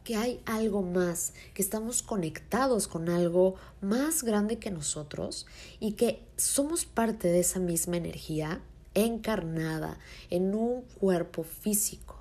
que 0.04 0.16
hay 0.16 0.40
algo 0.46 0.82
más, 0.82 1.34
que 1.52 1.60
estamos 1.60 2.02
conectados 2.02 2.88
con 2.88 3.10
algo 3.10 3.56
más 3.82 4.22
grande 4.22 4.58
que 4.58 4.70
nosotros 4.70 5.46
y 5.80 5.92
que 5.92 6.22
somos 6.36 6.86
parte 6.86 7.28
de 7.28 7.40
esa 7.40 7.58
misma 7.58 7.98
energía 7.98 8.62
encarnada 8.94 9.98
en 10.30 10.54
un 10.54 10.82
cuerpo 10.98 11.42
físico 11.44 12.17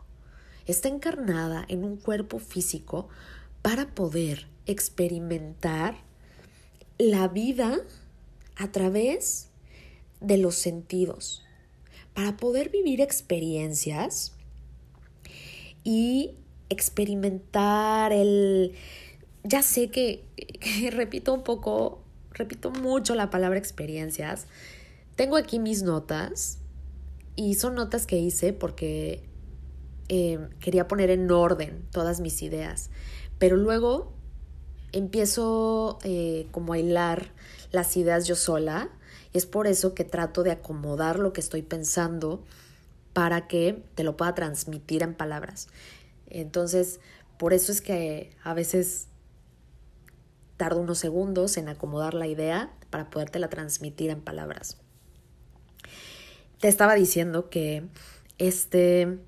está 0.67 0.89
encarnada 0.89 1.65
en 1.67 1.84
un 1.84 1.97
cuerpo 1.97 2.39
físico 2.39 3.08
para 3.62 3.88
poder 3.95 4.47
experimentar 4.65 5.95
la 6.97 7.27
vida 7.27 7.80
a 8.56 8.71
través 8.71 9.49
de 10.19 10.38
los 10.38 10.56
sentidos, 10.56 11.43
para 12.13 12.38
poder 12.38 12.69
vivir 12.69 13.01
experiencias 13.01 14.34
y 15.84 16.36
experimentar 16.69 18.12
el... 18.12 18.73
Ya 19.43 19.62
sé 19.62 19.89
que, 19.89 20.25
repito 20.91 21.34
un 21.34 21.43
poco, 21.43 22.03
repito 22.32 22.71
mucho 22.71 23.15
la 23.15 23.30
palabra 23.30 23.58
experiencias. 23.58 24.47
Tengo 25.15 25.38
aquí 25.38 25.60
mis 25.60 25.84
notas 25.84 26.60
y 27.36 27.53
son 27.53 27.75
notas 27.75 28.06
que 28.06 28.17
hice 28.17 28.51
porque 28.51 29.26
Em, 30.10 30.50
quería 30.60 30.88
poner 30.88 31.10
en 31.10 31.30
orden 31.30 31.86
todas 31.91 32.22
mis 32.22 32.41
ideas, 32.41 32.89
pero 33.39 33.58
luego 33.58 34.13
empiezo 34.93 36.00
eh, 36.04 36.48
como 36.52 36.74
a 36.74 36.80
hilar 36.80 37.34
las 37.72 37.98
ideas 37.98 38.26
yo 38.26 38.36
sola 38.36 38.89
y 39.34 39.38
es 39.38 39.46
por 39.46 39.67
eso 39.67 39.93
que 39.93 40.06
trato 40.06 40.43
de 40.43 40.52
acomodar 40.52 41.20
lo 41.20 41.34
que 41.34 41.41
estoy 41.41 41.62
pensando 41.62 42.41
para 43.12 43.48
que 43.48 43.84
te 43.96 44.06
lo 44.06 44.15
pueda 44.15 44.34
transmitir 44.34 45.04
en 45.04 45.13
palabras. 45.13 45.67
Entonces, 46.28 47.02
por 47.38 47.52
eso 47.52 47.74
es 47.74 47.82
que 47.82 48.32
a 48.43 48.54
veces 48.54 49.08
tardo 50.56 50.80
unos 50.80 51.00
segundos 51.00 51.58
en 51.58 51.67
acomodar 51.67 52.13
la 52.13 52.28
idea 52.28 52.72
para 52.89 53.10
podértela 53.10 53.50
transmitir 53.50 54.10
en 54.10 54.22
palabras. 54.22 54.78
Te 56.60 56.70
estaba 56.70 56.96
diciendo 56.96 57.50
que 57.50 57.84
este 58.38 59.20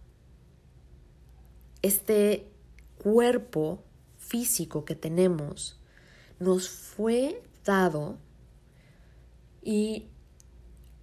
este 1.82 2.48
cuerpo 2.98 3.84
físico 4.18 4.86
que 4.86 4.96
tenemos 4.96 5.80
nos 6.40 6.70
fue 6.70 7.42
dado 7.66 8.18
y 9.62 10.06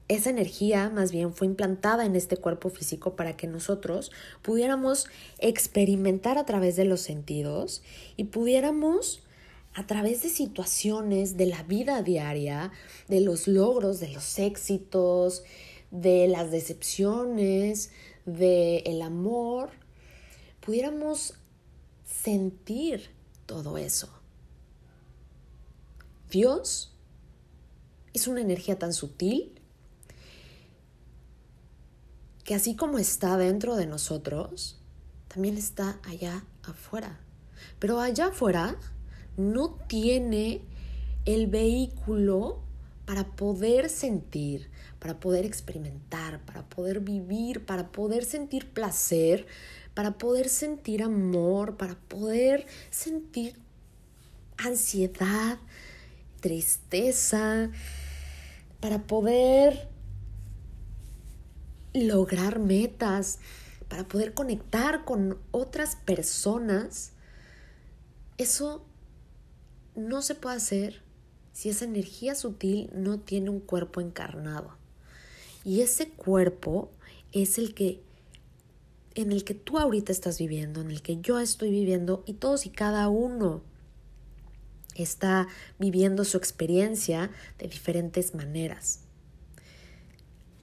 esa 0.09 0.31
energía 0.31 0.89
más 0.91 1.11
bien 1.11 1.35
fue 1.35 1.47
implantada 1.47 2.05
en 2.05 2.15
este 2.15 2.37
cuerpo 2.37 2.71
físico 2.71 3.17
para 3.17 3.37
que 3.37 3.47
nosotros 3.47 4.13
pudiéramos 4.43 5.07
experimentar 5.39 6.39
a 6.39 6.47
través 6.47 6.77
de 6.77 6.85
los 6.85 7.01
sentidos 7.01 7.83
y 8.17 8.25
pudiéramos 8.25 9.23
a 9.75 9.87
través 9.87 10.23
de 10.23 10.31
situaciones 10.31 11.37
de 11.37 11.47
la 11.47 11.63
vida 11.63 12.03
diaria, 12.03 12.73
de 13.09 13.21
los 13.21 13.47
logros, 13.47 14.01
de 14.01 14.09
los 14.09 14.39
éxitos, 14.39 15.43
de 15.91 16.29
las 16.29 16.51
decepciones, 16.51 17.91
del 18.25 18.83
el 18.87 19.03
amor, 19.03 19.71
pudiéramos 20.67 21.35
sentir 22.05 23.09
todo 23.47 23.79
eso. 23.79 24.09
Dios 26.29 26.93
es 28.13 28.27
una 28.27 28.41
energía 28.41 28.77
tan 28.77 28.93
sutil 28.93 29.61
que 32.43 32.57
así 32.57 32.75
como 32.75 32.99
está 32.99 33.37
dentro 33.37 33.77
de 33.77 33.87
nosotros, 33.87 34.81
también 35.29 35.57
está 35.57 36.01
allá 36.03 36.45
afuera. 36.65 37.21
Pero 37.79 38.01
allá 38.01 38.27
afuera 38.27 38.77
no 39.37 39.77
tiene 39.87 40.63
el 41.27 41.47
vehículo 41.47 42.61
para 43.05 43.37
poder 43.37 43.89
sentir, 43.89 44.69
para 44.99 45.21
poder 45.21 45.45
experimentar, 45.45 46.45
para 46.45 46.69
poder 46.69 47.01
vivir, 47.01 47.65
para 47.65 47.93
poder 47.93 48.25
sentir 48.25 48.69
placer, 48.69 49.47
para 49.97 50.19
poder 50.19 50.51
sentir 50.51 51.03
amor, 51.03 51.79
para 51.79 51.95
poder 51.95 52.67
sentir 52.91 53.57
ansiedad, 54.59 55.59
tristeza, 56.43 57.71
para 58.79 59.07
poder 59.07 59.89
lograr 61.95 62.59
metas, 62.59 63.39
para 63.89 64.07
poder 64.07 64.35
conectar 64.35 65.07
con 65.07 65.39
otras 65.51 65.97
personas. 65.97 67.13
Eso 68.37 68.85
no 69.95 70.21
se 70.21 70.35
puede 70.35 70.57
hacer 70.57 71.03
si 71.55 71.71
esa 71.71 71.87
energía 71.87 72.35
sutil 72.35 72.91
no 72.93 73.19
tiene 73.19 73.49
un 73.49 73.61
cuerpo 73.61 74.03
encarnado. 74.03 74.77
Y 75.65 75.81
ese 75.81 76.11
cuerpo 76.11 76.91
es 77.33 77.57
el 77.57 77.73
que 77.73 78.05
en 79.17 79.33
el 79.33 79.45
que 79.45 79.55
tú 79.55 79.79
ahorita 79.79 80.13
estás 80.13 80.39
viviendo, 80.39 80.81
en 80.81 80.91
el 80.91 81.03
que 81.03 81.21
yo 81.21 81.39
estoy 81.39 81.71
viviendo 81.71 82.23
y 82.27 82.35
todos 82.35 82.67
y 82.67 82.71
cada 82.71 83.09
uno 83.09 83.63
está 84.95 85.49
viviendo 85.79 86.25
su 86.25 86.37
experiencia 86.37 87.31
de 87.59 87.69
diferentes 87.69 88.35
maneras. 88.35 89.01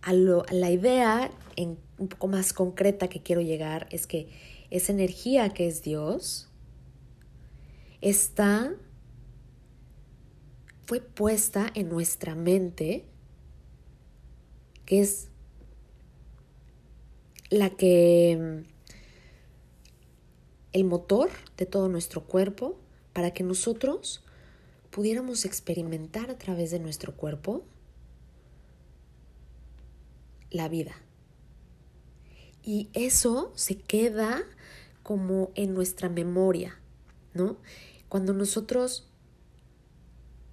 A, 0.01 0.13
la 0.13 0.69
idea 0.69 1.31
en, 1.55 1.77
un 1.97 2.07
poco 2.07 2.27
más 2.27 2.53
concreta 2.53 3.07
que 3.07 3.21
quiero 3.21 3.41
llegar 3.41 3.87
es 3.91 4.05
que 4.05 4.29
esa 4.69 4.91
energía 4.91 5.49
que 5.49 5.67
es 5.67 5.81
Dios, 5.81 6.49
está, 8.01 8.75
fue 10.85 10.99
puesta 10.99 11.71
en 11.73 11.89
nuestra 11.89 12.35
mente, 12.35 13.05
que 14.85 15.01
es 15.01 15.29
la 17.53 17.69
que, 17.69 18.63
el 20.71 20.83
motor 20.85 21.29
de 21.55 21.65
todo 21.67 21.87
nuestro 21.87 22.23
cuerpo, 22.23 22.79
para 23.13 23.31
que 23.31 23.43
nosotros 23.43 24.23
pudiéramos 24.89 25.45
experimentar 25.45 26.31
a 26.31 26.37
través 26.37 26.71
de 26.71 26.79
nuestro 26.79 27.15
cuerpo 27.15 27.63
la 30.49 30.67
vida. 30.67 30.95
Y 32.63 32.89
eso 32.93 33.51
se 33.55 33.77
queda 33.77 34.43
como 35.03 35.51
en 35.53 35.75
nuestra 35.75 36.09
memoria, 36.09 36.79
¿no? 37.33 37.57
Cuando 38.09 38.33
nosotros 38.33 39.11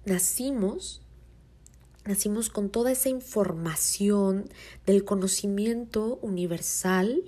nacimos, 0.05 1.01
nacimos 2.05 2.49
con 2.49 2.69
toda 2.69 2.91
esa 2.91 3.09
información 3.09 4.49
del 4.85 5.03
conocimiento 5.03 6.19
universal, 6.21 7.23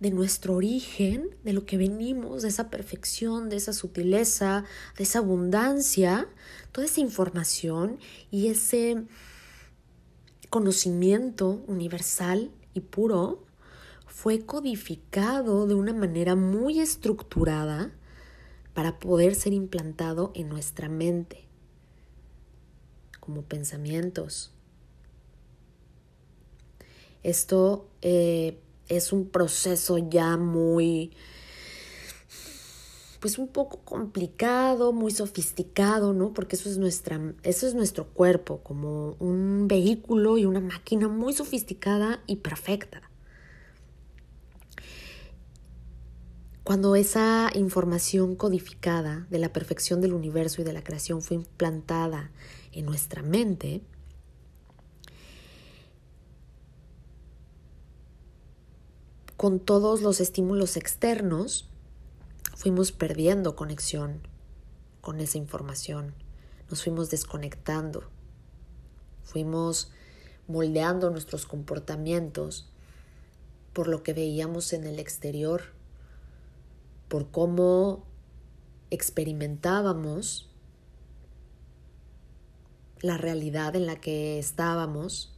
de 0.00 0.10
nuestro 0.12 0.54
origen, 0.54 1.30
de 1.42 1.52
lo 1.52 1.66
que 1.66 1.76
venimos, 1.76 2.42
de 2.42 2.48
esa 2.48 2.70
perfección, 2.70 3.48
de 3.48 3.56
esa 3.56 3.72
sutileza, 3.72 4.64
de 4.96 5.02
esa 5.02 5.18
abundancia, 5.18 6.28
toda 6.70 6.86
esa 6.86 7.00
información 7.00 7.98
y 8.30 8.46
ese 8.46 9.04
conocimiento 10.50 11.64
universal 11.66 12.52
y 12.74 12.80
puro 12.80 13.44
fue 14.06 14.46
codificado 14.46 15.66
de 15.66 15.74
una 15.74 15.92
manera 15.92 16.36
muy 16.36 16.78
estructurada 16.78 17.90
para 18.74 19.00
poder 19.00 19.34
ser 19.34 19.52
implantado 19.52 20.30
en 20.34 20.48
nuestra 20.48 20.88
mente 20.88 21.47
como 23.28 23.42
pensamientos. 23.42 24.52
Esto 27.22 27.86
eh, 28.00 28.58
es 28.88 29.12
un 29.12 29.28
proceso 29.28 29.98
ya 29.98 30.38
muy, 30.38 31.12
pues 33.20 33.36
un 33.36 33.48
poco 33.48 33.80
complicado, 33.84 34.94
muy 34.94 35.10
sofisticado, 35.10 36.14
¿no? 36.14 36.32
Porque 36.32 36.56
eso 36.56 36.70
es 36.70 36.78
nuestra, 36.78 37.20
eso 37.42 37.66
es 37.66 37.74
nuestro 37.74 38.06
cuerpo, 38.06 38.62
como 38.62 39.14
un 39.18 39.68
vehículo 39.68 40.38
y 40.38 40.46
una 40.46 40.60
máquina 40.60 41.06
muy 41.06 41.34
sofisticada 41.34 42.22
y 42.26 42.36
perfecta. 42.36 43.02
Cuando 46.64 46.96
esa 46.96 47.50
información 47.54 48.36
codificada 48.36 49.26
de 49.28 49.38
la 49.38 49.52
perfección 49.52 50.00
del 50.00 50.14
universo 50.14 50.62
y 50.62 50.64
de 50.64 50.72
la 50.72 50.82
creación 50.82 51.20
fue 51.20 51.36
implantada 51.36 52.30
en 52.72 52.86
nuestra 52.86 53.22
mente, 53.22 53.82
con 59.36 59.60
todos 59.60 60.02
los 60.02 60.20
estímulos 60.20 60.76
externos, 60.76 61.68
fuimos 62.56 62.90
perdiendo 62.90 63.54
conexión 63.54 64.20
con 65.00 65.20
esa 65.20 65.38
información, 65.38 66.14
nos 66.68 66.82
fuimos 66.82 67.08
desconectando, 67.08 68.10
fuimos 69.22 69.92
moldeando 70.48 71.10
nuestros 71.10 71.46
comportamientos 71.46 72.68
por 73.72 73.86
lo 73.86 74.02
que 74.02 74.12
veíamos 74.12 74.72
en 74.72 74.84
el 74.84 74.98
exterior, 74.98 75.62
por 77.08 77.30
cómo 77.30 78.04
experimentábamos 78.90 80.47
la 83.00 83.16
realidad 83.16 83.76
en 83.76 83.86
la 83.86 84.00
que 84.00 84.38
estábamos, 84.38 85.32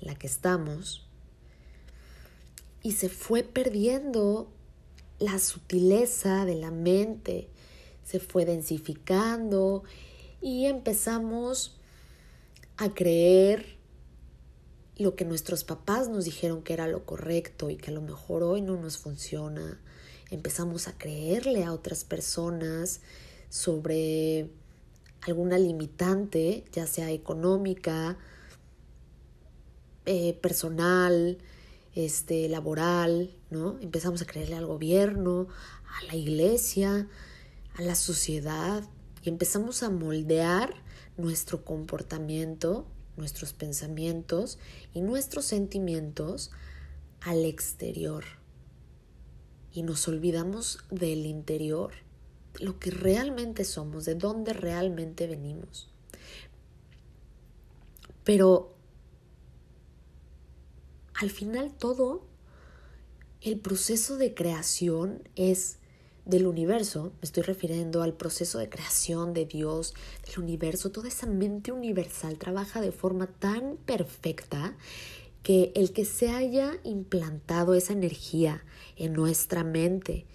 en 0.00 0.08
la 0.08 0.14
que 0.14 0.26
estamos, 0.26 1.06
y 2.82 2.92
se 2.92 3.08
fue 3.08 3.42
perdiendo 3.42 4.50
la 5.18 5.38
sutileza 5.38 6.44
de 6.44 6.54
la 6.54 6.70
mente, 6.70 7.48
se 8.04 8.20
fue 8.20 8.44
densificando 8.44 9.82
y 10.40 10.66
empezamos 10.66 11.76
a 12.76 12.94
creer 12.94 13.76
lo 14.96 15.14
que 15.14 15.24
nuestros 15.24 15.64
papás 15.64 16.08
nos 16.08 16.24
dijeron 16.24 16.62
que 16.62 16.72
era 16.72 16.88
lo 16.88 17.04
correcto 17.04 17.70
y 17.70 17.76
que 17.76 17.90
a 17.90 17.94
lo 17.94 18.02
mejor 18.02 18.42
hoy 18.42 18.60
no 18.60 18.76
nos 18.76 18.98
funciona. 18.98 19.80
Empezamos 20.30 20.88
a 20.88 20.96
creerle 20.96 21.64
a 21.64 21.72
otras 21.72 22.04
personas 22.04 23.00
sobre 23.48 24.50
alguna 25.22 25.58
limitante, 25.58 26.64
ya 26.72 26.86
sea 26.86 27.10
económica, 27.10 28.18
eh, 30.06 30.34
personal, 30.40 31.38
este, 31.94 32.48
laboral, 32.48 33.34
¿no? 33.50 33.78
Empezamos 33.80 34.22
a 34.22 34.26
creerle 34.26 34.56
al 34.56 34.66
gobierno, 34.66 35.48
a 36.00 36.04
la 36.06 36.14
iglesia, 36.14 37.08
a 37.74 37.82
la 37.82 37.94
sociedad 37.94 38.84
y 39.22 39.28
empezamos 39.28 39.82
a 39.82 39.90
moldear 39.90 40.74
nuestro 41.16 41.64
comportamiento, 41.64 42.86
nuestros 43.16 43.52
pensamientos 43.52 44.58
y 44.94 45.00
nuestros 45.00 45.44
sentimientos 45.44 46.52
al 47.20 47.44
exterior. 47.44 48.24
Y 49.72 49.82
nos 49.82 50.08
olvidamos 50.08 50.78
del 50.90 51.26
interior, 51.26 51.92
lo 52.58 52.78
que 52.78 52.90
realmente 52.90 53.64
somos, 53.64 54.04
de 54.04 54.14
dónde 54.14 54.52
realmente 54.52 55.26
venimos. 55.26 55.88
Pero 58.24 58.74
al 61.14 61.30
final 61.30 61.72
todo 61.72 62.26
el 63.40 63.58
proceso 63.58 64.16
de 64.16 64.34
creación 64.34 65.22
es 65.36 65.78
del 66.24 66.46
universo, 66.46 67.12
me 67.22 67.26
estoy 67.26 67.42
refiriendo 67.42 68.02
al 68.02 68.12
proceso 68.12 68.58
de 68.58 68.68
creación 68.68 69.32
de 69.32 69.46
Dios, 69.46 69.94
del 70.26 70.44
universo, 70.44 70.90
toda 70.90 71.08
esa 71.08 71.26
mente 71.26 71.72
universal 71.72 72.36
trabaja 72.36 72.82
de 72.82 72.92
forma 72.92 73.28
tan 73.28 73.78
perfecta 73.78 74.76
que 75.42 75.72
el 75.74 75.92
que 75.92 76.04
se 76.04 76.28
haya 76.28 76.78
implantado 76.84 77.74
esa 77.74 77.94
energía 77.94 78.62
en 78.96 79.14
nuestra 79.14 79.64
mente, 79.64 80.26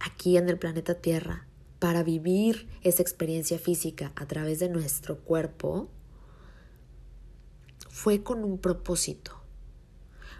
aquí 0.00 0.36
en 0.36 0.48
el 0.48 0.58
planeta 0.58 0.94
Tierra, 0.94 1.46
para 1.78 2.02
vivir 2.02 2.68
esa 2.82 3.02
experiencia 3.02 3.58
física 3.58 4.12
a 4.16 4.26
través 4.26 4.58
de 4.58 4.68
nuestro 4.68 5.18
cuerpo, 5.18 5.88
fue 7.88 8.22
con 8.22 8.44
un 8.44 8.58
propósito. 8.58 9.36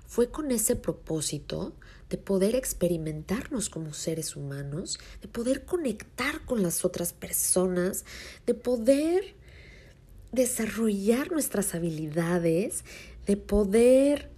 Fue 0.07 0.31
con 0.31 0.51
ese 0.51 0.77
propósito 0.77 1.75
de 2.09 2.19
poder 2.19 2.57
experimentarnos 2.57 3.71
como 3.71 3.95
seres 3.95 4.35
humanos, 4.35 4.99
de 5.23 5.29
poder 5.29 5.65
conectar 5.65 6.45
con 6.45 6.63
las 6.63 6.85
otras 6.85 7.13
personas, 7.13 8.05
de 8.45 8.55
poder 8.55 9.37
desarrollar 10.33 11.31
nuestras 11.31 11.75
habilidades, 11.75 12.85
de 13.27 13.37
poder 13.37 14.31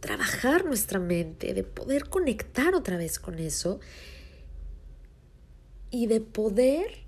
trabajar 0.00 0.64
nuestra 0.64 0.98
mente, 0.98 1.52
de 1.52 1.62
poder 1.62 2.08
conectar 2.08 2.74
otra 2.74 2.96
vez 2.96 3.18
con 3.18 3.38
eso 3.38 3.80
y 5.90 6.06
de 6.06 6.20
poder, 6.20 7.04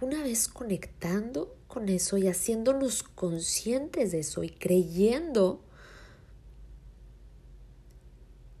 una 0.00 0.22
vez 0.22 0.48
conectando 0.48 1.56
con 1.66 1.88
eso 1.88 2.18
y 2.18 2.28
haciéndonos 2.28 3.02
conscientes 3.02 4.12
de 4.12 4.20
eso 4.20 4.44
y 4.44 4.50
creyendo 4.50 5.62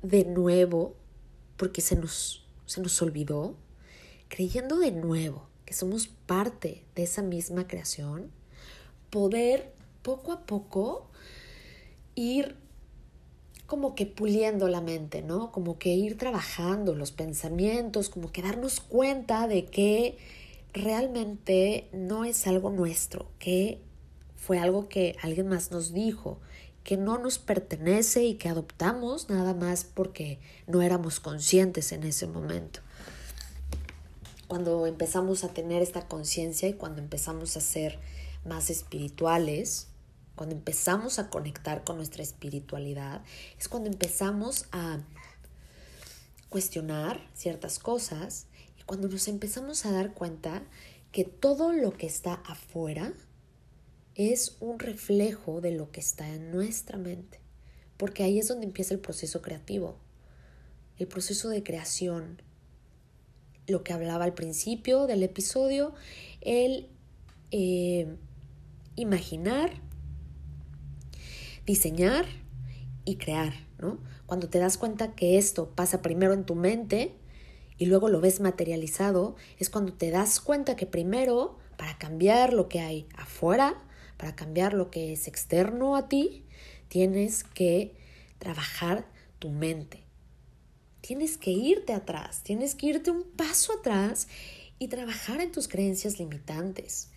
de 0.02 0.24
nuevo, 0.24 0.94
porque 1.56 1.80
se 1.80 1.96
nos, 1.96 2.46
se 2.66 2.80
nos 2.80 3.00
olvidó, 3.02 3.56
creyendo 4.28 4.78
de 4.78 4.90
nuevo 4.90 5.48
que 5.64 5.74
somos 5.74 6.08
parte 6.08 6.84
de 6.94 7.02
esa 7.04 7.22
misma 7.22 7.66
creación, 7.66 8.30
poder 9.10 9.72
poco 10.02 10.32
a 10.32 10.44
poco 10.44 11.08
ir 12.14 12.56
como 13.74 13.96
que 13.96 14.06
puliendo 14.06 14.68
la 14.68 14.80
mente, 14.80 15.20
¿no? 15.20 15.50
Como 15.50 15.80
que 15.80 15.88
ir 15.88 16.16
trabajando 16.16 16.94
los 16.94 17.10
pensamientos, 17.10 18.08
como 18.08 18.30
que 18.30 18.40
darnos 18.40 18.78
cuenta 18.78 19.48
de 19.48 19.64
que 19.64 20.16
realmente 20.72 21.88
no 21.92 22.24
es 22.24 22.46
algo 22.46 22.70
nuestro, 22.70 23.26
que 23.40 23.80
fue 24.36 24.60
algo 24.60 24.88
que 24.88 25.16
alguien 25.22 25.48
más 25.48 25.72
nos 25.72 25.92
dijo, 25.92 26.38
que 26.84 26.96
no 26.96 27.18
nos 27.18 27.40
pertenece 27.40 28.22
y 28.22 28.34
que 28.34 28.48
adoptamos 28.48 29.28
nada 29.28 29.54
más 29.54 29.82
porque 29.82 30.38
no 30.68 30.80
éramos 30.80 31.18
conscientes 31.18 31.90
en 31.90 32.04
ese 32.04 32.28
momento. 32.28 32.78
Cuando 34.46 34.86
empezamos 34.86 35.42
a 35.42 35.48
tener 35.48 35.82
esta 35.82 36.06
conciencia 36.06 36.68
y 36.68 36.74
cuando 36.74 37.02
empezamos 37.02 37.56
a 37.56 37.60
ser 37.60 37.98
más 38.44 38.70
espirituales, 38.70 39.88
cuando 40.34 40.54
empezamos 40.54 41.18
a 41.18 41.30
conectar 41.30 41.84
con 41.84 41.96
nuestra 41.96 42.22
espiritualidad, 42.22 43.22
es 43.58 43.68
cuando 43.68 43.88
empezamos 43.90 44.66
a 44.72 45.00
cuestionar 46.48 47.20
ciertas 47.34 47.78
cosas 47.78 48.46
y 48.78 48.82
cuando 48.82 49.08
nos 49.08 49.28
empezamos 49.28 49.86
a 49.86 49.92
dar 49.92 50.14
cuenta 50.14 50.62
que 51.12 51.24
todo 51.24 51.72
lo 51.72 51.92
que 51.92 52.06
está 52.06 52.34
afuera 52.34 53.12
es 54.14 54.56
un 54.60 54.78
reflejo 54.78 55.60
de 55.60 55.72
lo 55.72 55.90
que 55.90 56.00
está 56.00 56.28
en 56.28 56.50
nuestra 56.50 56.98
mente, 56.98 57.40
porque 57.96 58.22
ahí 58.22 58.38
es 58.38 58.48
donde 58.48 58.66
empieza 58.66 58.94
el 58.94 59.00
proceso 59.00 59.42
creativo, 59.42 59.98
el 60.98 61.08
proceso 61.08 61.48
de 61.48 61.62
creación, 61.62 62.42
lo 63.66 63.82
que 63.82 63.92
hablaba 63.92 64.24
al 64.24 64.34
principio 64.34 65.06
del 65.06 65.22
episodio, 65.22 65.94
el 66.40 66.88
eh, 67.50 68.16
imaginar, 68.96 69.80
diseñar 71.66 72.26
y 73.04 73.16
crear, 73.16 73.54
¿no? 73.78 73.98
Cuando 74.26 74.48
te 74.48 74.58
das 74.58 74.78
cuenta 74.78 75.14
que 75.14 75.38
esto 75.38 75.70
pasa 75.74 76.02
primero 76.02 76.32
en 76.32 76.44
tu 76.44 76.54
mente 76.54 77.14
y 77.78 77.86
luego 77.86 78.08
lo 78.08 78.20
ves 78.20 78.40
materializado, 78.40 79.36
es 79.58 79.70
cuando 79.70 79.92
te 79.92 80.10
das 80.10 80.40
cuenta 80.40 80.76
que 80.76 80.86
primero, 80.86 81.58
para 81.76 81.98
cambiar 81.98 82.52
lo 82.52 82.68
que 82.68 82.80
hay 82.80 83.08
afuera, 83.16 83.82
para 84.16 84.34
cambiar 84.34 84.74
lo 84.74 84.90
que 84.90 85.12
es 85.12 85.26
externo 85.28 85.96
a 85.96 86.08
ti, 86.08 86.44
tienes 86.88 87.44
que 87.44 87.94
trabajar 88.38 89.06
tu 89.38 89.50
mente. 89.50 90.04
Tienes 91.00 91.36
que 91.36 91.50
irte 91.50 91.92
atrás, 91.92 92.42
tienes 92.42 92.74
que 92.74 92.86
irte 92.86 93.10
un 93.10 93.24
paso 93.24 93.74
atrás 93.78 94.28
y 94.78 94.88
trabajar 94.88 95.40
en 95.40 95.52
tus 95.52 95.68
creencias 95.68 96.18
limitantes. 96.18 97.10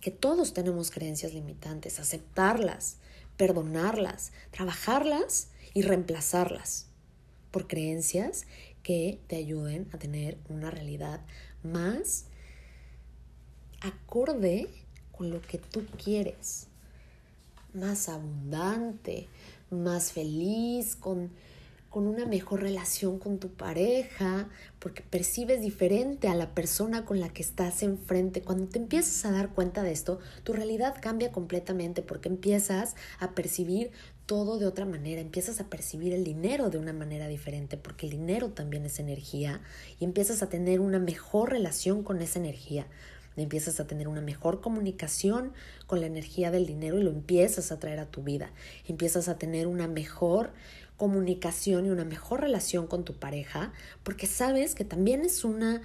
Que 0.00 0.10
todos 0.10 0.52
tenemos 0.52 0.90
creencias 0.90 1.32
limitantes, 1.32 2.00
aceptarlas, 2.00 2.98
perdonarlas, 3.40 4.32
trabajarlas 4.50 5.48
y 5.72 5.80
reemplazarlas 5.80 6.88
por 7.50 7.66
creencias 7.66 8.44
que 8.82 9.18
te 9.28 9.36
ayuden 9.36 9.88
a 9.94 9.98
tener 9.98 10.36
una 10.50 10.70
realidad 10.70 11.22
más 11.62 12.26
acorde 13.80 14.68
con 15.10 15.30
lo 15.30 15.40
que 15.40 15.56
tú 15.56 15.86
quieres, 16.04 16.66
más 17.72 18.10
abundante, 18.10 19.26
más 19.70 20.12
feliz, 20.12 20.94
con 20.94 21.30
con 21.90 22.06
una 22.06 22.24
mejor 22.24 22.62
relación 22.62 23.18
con 23.18 23.38
tu 23.38 23.50
pareja, 23.50 24.48
porque 24.78 25.02
percibes 25.02 25.60
diferente 25.60 26.28
a 26.28 26.34
la 26.34 26.54
persona 26.54 27.04
con 27.04 27.18
la 27.18 27.28
que 27.28 27.42
estás 27.42 27.82
enfrente. 27.82 28.42
Cuando 28.42 28.68
te 28.68 28.78
empiezas 28.78 29.24
a 29.24 29.32
dar 29.32 29.50
cuenta 29.50 29.82
de 29.82 29.90
esto, 29.90 30.20
tu 30.44 30.52
realidad 30.52 30.94
cambia 31.02 31.32
completamente 31.32 32.00
porque 32.00 32.28
empiezas 32.28 32.94
a 33.18 33.34
percibir 33.34 33.90
todo 34.24 34.58
de 34.58 34.66
otra 34.66 34.86
manera, 34.86 35.20
empiezas 35.20 35.60
a 35.60 35.68
percibir 35.68 36.12
el 36.12 36.22
dinero 36.22 36.70
de 36.70 36.78
una 36.78 36.92
manera 36.92 37.26
diferente, 37.26 37.76
porque 37.76 38.06
el 38.06 38.12
dinero 38.12 38.50
también 38.50 38.86
es 38.86 39.00
energía, 39.00 39.60
y 39.98 40.04
empiezas 40.04 40.44
a 40.44 40.48
tener 40.48 40.78
una 40.78 41.00
mejor 41.00 41.50
relación 41.50 42.04
con 42.04 42.22
esa 42.22 42.38
energía 42.38 42.86
empiezas 43.42 43.80
a 43.80 43.86
tener 43.86 44.08
una 44.08 44.20
mejor 44.20 44.60
comunicación 44.60 45.52
con 45.86 46.00
la 46.00 46.06
energía 46.06 46.50
del 46.50 46.66
dinero 46.66 46.98
y 46.98 47.02
lo 47.02 47.10
empiezas 47.10 47.72
a 47.72 47.78
traer 47.78 47.98
a 47.98 48.06
tu 48.06 48.22
vida. 48.22 48.50
Empiezas 48.86 49.28
a 49.28 49.38
tener 49.38 49.66
una 49.66 49.88
mejor 49.88 50.52
comunicación 51.00 51.86
y 51.86 51.88
una 51.88 52.04
mejor 52.04 52.42
relación 52.42 52.86
con 52.86 53.06
tu 53.06 53.14
pareja, 53.14 53.72
porque 54.02 54.26
sabes 54.26 54.74
que 54.74 54.84
también 54.84 55.22
es 55.24 55.44
una 55.44 55.80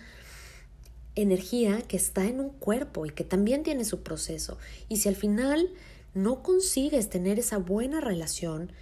energía 1.15 1.82
que 1.84 1.95
está 1.95 2.25
en 2.25 2.41
un 2.41 2.49
cuerpo 2.49 3.06
y 3.06 3.12
que 3.12 3.23
también 3.23 3.63
tiene 3.63 3.86
su 3.86 4.04
proceso. 4.04 4.58
Y 4.89 4.97
si 4.97 5.08
al 5.08 5.15
final 5.15 5.69
no 6.13 6.43
consigues 6.43 7.10
tener 7.10 7.39
esa 7.39 7.60
buena 7.60 8.01
relación, 8.01 8.73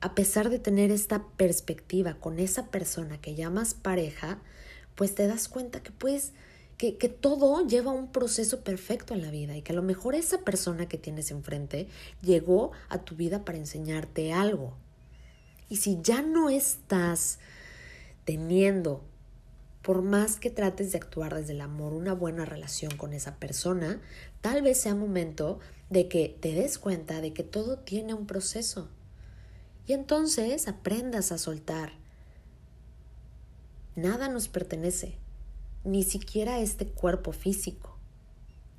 a 0.00 0.14
pesar 0.14 0.48
de 0.48 0.58
tener 0.58 0.90
esta 0.90 1.26
perspectiva 1.36 2.14
con 2.14 2.38
esa 2.38 2.70
persona 2.70 3.20
que 3.20 3.34
llamas 3.34 3.74
pareja, 3.74 4.40
pues 4.94 5.14
te 5.14 5.26
das 5.26 5.46
cuenta 5.46 5.82
que 5.82 5.90
puedes 5.92 6.32
que, 6.78 6.96
que, 6.96 7.10
todo 7.10 7.66
lleva 7.66 7.92
un 7.92 8.12
proceso 8.12 8.60
perfecto 8.64 9.12
en 9.12 9.20
la 9.20 9.30
vida 9.30 9.54
y 9.54 9.60
que 9.60 9.72
a 9.72 9.76
lo 9.76 9.82
mejor 9.82 10.14
esa 10.14 10.38
persona 10.38 10.88
que 10.88 10.96
tienes 10.96 11.30
enfrente 11.30 11.88
llegó 12.22 12.72
a 12.88 12.98
tu 12.98 13.14
vida 13.14 13.44
para 13.44 13.58
enseñarte 13.58 14.32
algo. 14.32 14.74
Y 15.68 15.76
si 15.76 15.98
ya 16.02 16.22
no 16.22 16.48
estás 16.48 17.38
teniendo, 18.24 19.02
por 19.82 20.02
más 20.02 20.38
que 20.38 20.50
trates 20.50 20.92
de 20.92 20.98
actuar 20.98 21.34
desde 21.34 21.52
el 21.52 21.60
amor, 21.60 21.92
una 21.92 22.12
buena 22.12 22.44
relación 22.44 22.96
con 22.96 23.12
esa 23.12 23.36
persona, 23.36 24.00
tal 24.40 24.62
vez 24.62 24.80
sea 24.80 24.94
momento 24.94 25.60
de 25.90 26.08
que 26.08 26.36
te 26.40 26.52
des 26.52 26.78
cuenta 26.78 27.20
de 27.20 27.32
que 27.32 27.44
todo 27.44 27.78
tiene 27.78 28.14
un 28.14 28.26
proceso. 28.26 28.88
Y 29.86 29.92
entonces 29.92 30.66
aprendas 30.66 31.30
a 31.30 31.38
soltar. 31.38 31.92
Nada 33.94 34.28
nos 34.28 34.48
pertenece, 34.48 35.16
ni 35.84 36.02
siquiera 36.02 36.58
este 36.58 36.86
cuerpo 36.86 37.32
físico. 37.32 37.96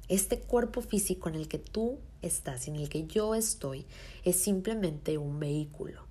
Este 0.09 0.39
cuerpo 0.39 0.81
físico 0.81 1.27
en 1.29 1.35
el 1.35 1.47
que 1.47 1.59
tú 1.59 1.99
estás 2.21 2.67
en 2.67 2.75
el 2.75 2.89
que 2.89 3.07
yo 3.07 3.35
estoy 3.35 3.85
es 4.23 4.37
simplemente 4.37 5.17
un 5.17 5.39
vehículo. 5.39 6.06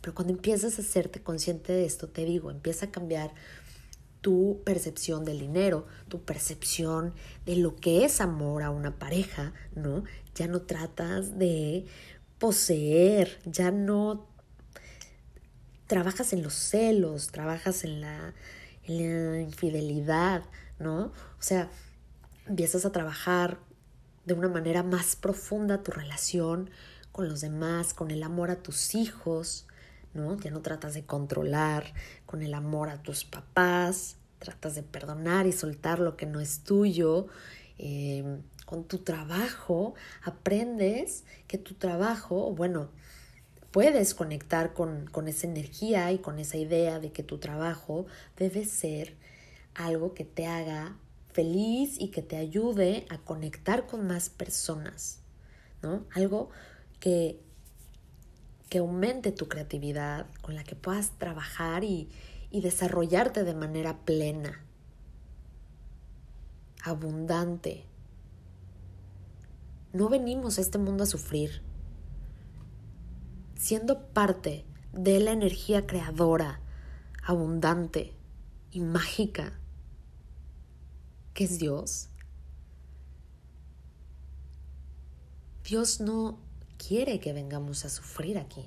Pero 0.00 0.14
cuando 0.14 0.32
empiezas 0.32 0.78
a 0.78 0.82
hacerte 0.82 1.22
consciente 1.22 1.72
de 1.72 1.84
esto, 1.84 2.08
te 2.08 2.24
digo, 2.24 2.50
empieza 2.50 2.86
a 2.86 2.90
cambiar 2.90 3.34
tu 4.20 4.62
percepción 4.64 5.24
del 5.24 5.38
dinero, 5.38 5.86
tu 6.08 6.24
percepción 6.24 7.14
de 7.44 7.56
lo 7.56 7.76
que 7.76 8.04
es 8.04 8.20
amor 8.20 8.62
a 8.62 8.70
una 8.70 8.98
pareja, 8.98 9.52
¿no? 9.74 10.04
Ya 10.34 10.48
no 10.48 10.62
tratas 10.62 11.38
de 11.38 11.86
poseer, 12.38 13.38
ya 13.44 13.70
no 13.70 14.26
trabajas 15.86 16.32
en 16.32 16.42
los 16.42 16.54
celos, 16.54 17.28
trabajas 17.28 17.84
en 17.84 18.00
la, 18.00 18.34
en 18.84 19.32
la 19.32 19.40
infidelidad, 19.40 20.42
¿no? 20.78 21.12
O 21.38 21.42
sea, 21.42 21.70
empiezas 22.46 22.84
a 22.84 22.92
trabajar 22.92 23.58
de 24.24 24.34
una 24.34 24.48
manera 24.48 24.82
más 24.82 25.16
profunda 25.16 25.82
tu 25.82 25.92
relación 25.92 26.70
con 27.12 27.28
los 27.28 27.40
demás, 27.40 27.94
con 27.94 28.10
el 28.10 28.22
amor 28.22 28.50
a 28.50 28.62
tus 28.62 28.94
hijos, 28.94 29.65
¿no? 30.16 30.38
Ya 30.40 30.50
no 30.50 30.62
tratas 30.62 30.94
de 30.94 31.04
controlar 31.04 31.92
con 32.24 32.42
el 32.42 32.54
amor 32.54 32.88
a 32.88 33.02
tus 33.02 33.24
papás, 33.24 34.16
tratas 34.38 34.74
de 34.74 34.82
perdonar 34.82 35.46
y 35.46 35.52
soltar 35.52 35.98
lo 35.98 36.16
que 36.16 36.26
no 36.26 36.40
es 36.40 36.60
tuyo. 36.60 37.28
Em, 37.78 38.42
con 38.64 38.84
tu 38.84 38.98
trabajo 38.98 39.94
aprendes 40.24 41.24
que 41.46 41.58
tu 41.58 41.74
trabajo, 41.74 42.52
bueno, 42.54 42.90
puedes 43.70 44.14
conectar 44.14 44.72
con, 44.72 45.06
con 45.06 45.28
esa 45.28 45.46
energía 45.46 46.10
y 46.12 46.18
con 46.18 46.38
esa 46.38 46.56
idea 46.56 46.98
de 46.98 47.12
que 47.12 47.22
tu 47.22 47.38
trabajo 47.38 48.06
debe 48.36 48.64
ser 48.64 49.14
algo 49.74 50.14
que 50.14 50.24
te 50.24 50.46
haga 50.46 50.96
feliz 51.32 51.96
y 52.00 52.08
que 52.08 52.22
te 52.22 52.36
ayude 52.36 53.04
a 53.10 53.18
conectar 53.18 53.86
con 53.86 54.06
más 54.06 54.30
personas, 54.30 55.20
¿no? 55.82 56.06
Algo 56.14 56.48
que 56.98 57.38
que 58.68 58.78
aumente 58.78 59.32
tu 59.32 59.48
creatividad, 59.48 60.26
con 60.42 60.54
la 60.54 60.64
que 60.64 60.74
puedas 60.74 61.10
trabajar 61.18 61.84
y, 61.84 62.08
y 62.50 62.60
desarrollarte 62.60 63.44
de 63.44 63.54
manera 63.54 63.98
plena, 64.04 64.64
abundante. 66.82 67.84
No 69.92 70.08
venimos 70.08 70.58
a 70.58 70.60
este 70.60 70.78
mundo 70.78 71.04
a 71.04 71.06
sufrir. 71.06 71.62
Siendo 73.54 74.08
parte 74.08 74.64
de 74.92 75.20
la 75.20 75.32
energía 75.32 75.86
creadora, 75.86 76.60
abundante 77.22 78.14
y 78.70 78.80
mágica 78.80 79.58
que 81.34 81.44
es 81.44 81.58
Dios, 81.58 82.08
Dios 85.64 86.00
no 86.00 86.38
quiere 86.76 87.20
que 87.20 87.32
vengamos 87.32 87.84
a 87.84 87.88
sufrir 87.88 88.38
aquí, 88.38 88.64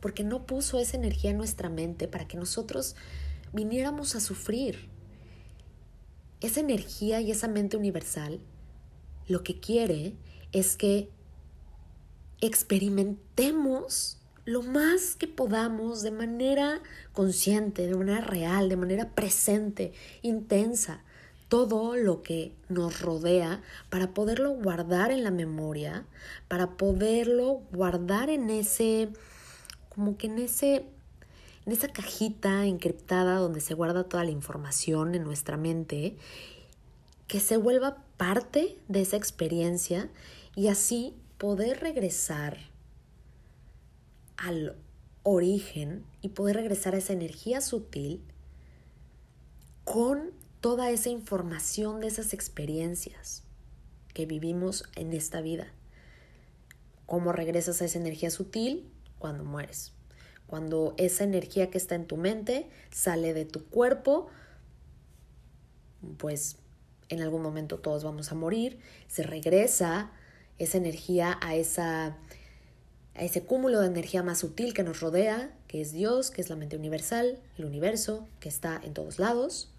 porque 0.00 0.24
no 0.24 0.46
puso 0.46 0.78
esa 0.78 0.96
energía 0.96 1.30
en 1.30 1.36
nuestra 1.38 1.68
mente 1.68 2.08
para 2.08 2.26
que 2.26 2.36
nosotros 2.36 2.96
viniéramos 3.52 4.14
a 4.14 4.20
sufrir. 4.20 4.88
Esa 6.40 6.60
energía 6.60 7.20
y 7.20 7.30
esa 7.30 7.48
mente 7.48 7.76
universal 7.76 8.40
lo 9.28 9.42
que 9.42 9.60
quiere 9.60 10.14
es 10.52 10.76
que 10.76 11.10
experimentemos 12.40 14.18
lo 14.44 14.62
más 14.62 15.14
que 15.16 15.28
podamos 15.28 16.02
de 16.02 16.10
manera 16.10 16.82
consciente, 17.12 17.86
de 17.86 17.94
manera 17.94 18.22
real, 18.22 18.68
de 18.68 18.76
manera 18.76 19.14
presente, 19.14 19.92
intensa, 20.22 21.04
todo 21.50 21.96
lo 21.96 22.22
que 22.22 22.54
nos 22.68 23.02
rodea 23.02 23.60
para 23.90 24.14
poderlo 24.14 24.52
guardar 24.52 25.10
en 25.10 25.24
la 25.24 25.32
memoria, 25.32 26.06
para 26.46 26.76
poderlo 26.76 27.60
guardar 27.72 28.30
en 28.30 28.48
ese, 28.50 29.08
como 29.88 30.16
que 30.16 30.28
en 30.28 30.38
ese, 30.38 30.86
en 31.66 31.72
esa 31.72 31.88
cajita 31.88 32.66
encriptada 32.66 33.34
donde 33.34 33.60
se 33.60 33.74
guarda 33.74 34.04
toda 34.04 34.22
la 34.22 34.30
información 34.30 35.16
en 35.16 35.24
nuestra 35.24 35.56
mente, 35.56 36.16
que 37.26 37.40
se 37.40 37.56
vuelva 37.56 37.96
parte 38.16 38.78
de 38.86 39.00
esa 39.00 39.16
experiencia 39.16 40.08
y 40.54 40.68
así 40.68 41.14
poder 41.36 41.80
regresar 41.80 42.58
al 44.36 44.76
origen 45.24 46.04
y 46.22 46.28
poder 46.28 46.54
regresar 46.54 46.94
a 46.94 46.98
esa 46.98 47.12
energía 47.12 47.60
sutil 47.60 48.22
con 49.82 50.38
toda 50.60 50.90
esa 50.90 51.08
información 51.08 52.00
de 52.00 52.08
esas 52.08 52.32
experiencias 52.34 53.42
que 54.12 54.26
vivimos 54.26 54.84
en 54.94 55.12
esta 55.12 55.40
vida. 55.40 55.72
¿Cómo 57.06 57.32
regresas 57.32 57.80
a 57.80 57.86
esa 57.86 57.98
energía 57.98 58.30
sutil? 58.30 58.90
Cuando 59.18 59.44
mueres. 59.44 59.92
Cuando 60.46 60.94
esa 60.96 61.24
energía 61.24 61.70
que 61.70 61.78
está 61.78 61.94
en 61.94 62.06
tu 62.06 62.16
mente 62.16 62.68
sale 62.90 63.34
de 63.34 63.44
tu 63.44 63.64
cuerpo, 63.66 64.28
pues 66.18 66.56
en 67.08 67.22
algún 67.22 67.42
momento 67.42 67.78
todos 67.78 68.04
vamos 68.04 68.30
a 68.32 68.34
morir, 68.34 68.78
se 69.08 69.22
regresa 69.22 70.12
esa 70.58 70.78
energía 70.78 71.38
a, 71.40 71.56
esa, 71.56 72.16
a 73.14 73.22
ese 73.24 73.44
cúmulo 73.44 73.80
de 73.80 73.86
energía 73.86 74.22
más 74.22 74.38
sutil 74.38 74.74
que 74.74 74.82
nos 74.82 75.00
rodea, 75.00 75.56
que 75.68 75.80
es 75.80 75.92
Dios, 75.92 76.30
que 76.30 76.40
es 76.40 76.50
la 76.50 76.56
mente 76.56 76.76
universal, 76.76 77.38
el 77.56 77.64
universo, 77.64 78.28
que 78.40 78.48
está 78.48 78.80
en 78.82 78.92
todos 78.92 79.18
lados. 79.18 79.72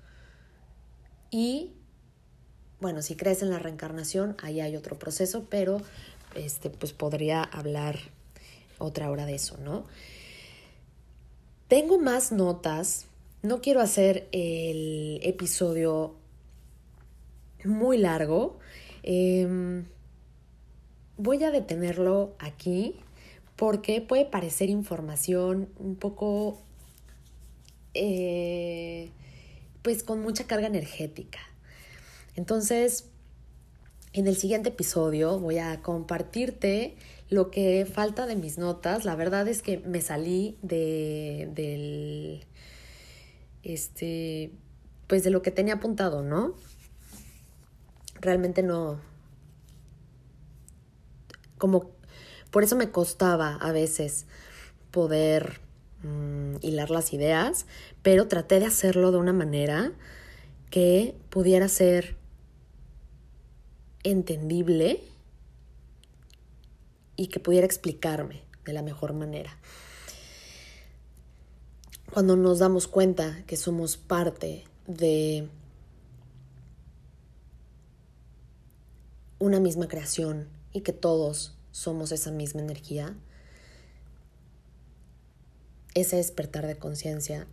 Y 1.31 1.71
bueno, 2.79 3.01
si 3.01 3.15
crees 3.15 3.41
en 3.41 3.49
la 3.49 3.59
reencarnación, 3.59 4.35
ahí 4.43 4.59
hay 4.59 4.75
otro 4.75 4.99
proceso, 4.99 5.47
pero 5.49 5.81
este, 6.35 6.69
pues 6.69 6.93
podría 6.93 7.41
hablar 7.41 7.97
otra 8.77 9.09
hora 9.09 9.25
de 9.25 9.35
eso, 9.35 9.57
¿no? 9.57 9.85
Tengo 11.67 11.99
más 11.99 12.31
notas. 12.31 13.05
No 13.43 13.61
quiero 13.61 13.79
hacer 13.81 14.27
el 14.31 15.19
episodio 15.23 16.15
muy 17.63 17.97
largo. 17.97 18.59
Em, 19.03 19.85
voy 21.17 21.43
a 21.43 21.51
detenerlo 21.51 22.35
aquí 22.39 22.95
porque 23.55 24.01
puede 24.01 24.25
parecer 24.25 24.69
información 24.69 25.69
un 25.77 25.95
poco, 25.95 26.57
eh, 27.93 29.11
pues 29.81 30.03
con 30.03 30.21
mucha 30.21 30.45
carga 30.45 30.67
energética. 30.67 31.39
Entonces, 32.35 33.05
en 34.13 34.27
el 34.27 34.35
siguiente 34.35 34.69
episodio 34.69 35.39
voy 35.39 35.57
a 35.59 35.81
compartirte 35.81 36.95
lo 37.29 37.49
que 37.51 37.85
falta 37.85 38.25
de 38.25 38.35
mis 38.35 38.57
notas. 38.57 39.05
La 39.05 39.15
verdad 39.15 39.47
es 39.47 39.61
que 39.61 39.77
me 39.79 40.01
salí 40.01 40.57
de 40.61 41.49
del 41.53 42.45
este 43.63 44.51
pues 45.07 45.23
de 45.23 45.29
lo 45.29 45.41
que 45.41 45.51
tenía 45.51 45.75
apuntado, 45.75 46.23
¿no? 46.23 46.55
realmente 48.21 48.61
no, 48.63 48.99
como, 51.57 51.91
por 52.51 52.63
eso 52.63 52.75
me 52.75 52.91
costaba 52.91 53.55
a 53.55 53.71
veces 53.71 54.25
poder 54.91 55.59
mm, 56.03 56.55
hilar 56.61 56.89
las 56.89 57.13
ideas, 57.13 57.65
pero 58.01 58.27
traté 58.27 58.59
de 58.59 58.65
hacerlo 58.65 59.11
de 59.11 59.17
una 59.17 59.33
manera 59.33 59.93
que 60.69 61.15
pudiera 61.29 61.67
ser 61.67 62.15
entendible 64.03 65.03
y 67.15 67.27
que 67.27 67.39
pudiera 67.39 67.65
explicarme 67.65 68.41
de 68.65 68.73
la 68.73 68.81
mejor 68.81 69.13
manera. 69.13 69.57
Cuando 72.11 72.35
nos 72.35 72.59
damos 72.59 72.87
cuenta 72.87 73.43
que 73.45 73.55
somos 73.55 73.95
parte 73.97 74.65
de 74.87 75.47
una 79.39 79.59
misma 79.59 79.87
creación 79.87 80.49
y 80.73 80.81
que 80.81 80.93
todos 80.93 81.55
somos 81.71 82.11
esa 82.11 82.31
misma 82.31 82.61
energía, 82.61 83.15
ese 85.93 86.17
despertar 86.17 86.67
de 86.67 86.77
conciencia 86.77 87.47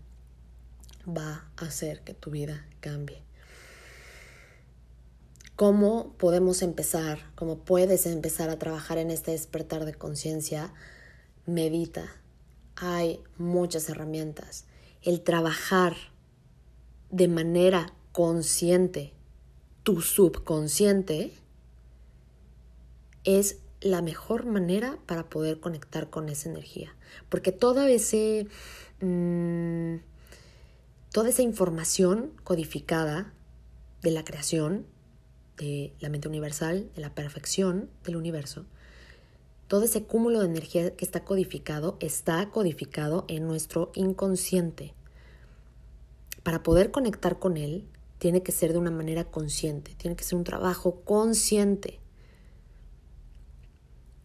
va 1.06 1.48
a 1.56 1.66
hacer 1.66 2.02
que 2.02 2.14
tu 2.14 2.30
vida 2.30 2.66
cambie. 2.80 3.22
¿Cómo 5.56 6.12
podemos 6.18 6.62
empezar? 6.62 7.18
¿Cómo 7.34 7.58
puedes 7.58 8.06
empezar 8.06 8.48
a 8.48 8.58
trabajar 8.58 8.98
en 8.98 9.10
este 9.10 9.32
despertar 9.32 9.84
de 9.84 9.94
conciencia? 9.94 10.72
Medita. 11.46 12.04
Hay 12.76 13.20
muchas 13.38 13.88
herramientas. 13.88 14.66
El 15.02 15.22
trabajar 15.22 15.96
de 17.10 17.26
manera 17.26 17.92
consciente 18.12 19.12
tu 19.88 20.02
subconsciente 20.02 21.32
es 23.24 23.56
la 23.80 24.02
mejor 24.02 24.46
manera 24.46 24.98
para 25.06 25.28
poder 25.28 25.60
conectar 25.60 26.10
con 26.10 26.28
esa 26.28 26.48
energía. 26.48 26.94
Porque 27.28 27.52
toda 27.52 27.88
ese. 27.90 28.46
Mm, 29.00 29.96
toda 31.12 31.28
esa 31.28 31.42
información 31.42 32.32
codificada 32.44 33.32
de 34.02 34.10
la 34.10 34.24
creación, 34.24 34.86
de 35.56 35.94
la 36.00 36.08
mente 36.08 36.28
universal, 36.28 36.90
de 36.94 37.00
la 37.00 37.14
perfección 37.14 37.88
del 38.04 38.16
universo, 38.16 38.66
todo 39.68 39.84
ese 39.84 40.04
cúmulo 40.04 40.40
de 40.40 40.46
energía 40.46 40.96
que 40.96 41.04
está 41.04 41.24
codificado 41.24 41.96
está 42.00 42.50
codificado 42.50 43.24
en 43.28 43.46
nuestro 43.46 43.90
inconsciente. 43.94 44.94
Para 46.42 46.62
poder 46.62 46.90
conectar 46.90 47.38
con 47.38 47.56
él, 47.56 47.86
tiene 48.18 48.42
que 48.42 48.52
ser 48.52 48.72
de 48.72 48.78
una 48.78 48.90
manera 48.90 49.24
consciente, 49.24 49.94
tiene 49.96 50.16
que 50.16 50.24
ser 50.24 50.38
un 50.38 50.44
trabajo 50.44 51.02
consciente 51.02 52.00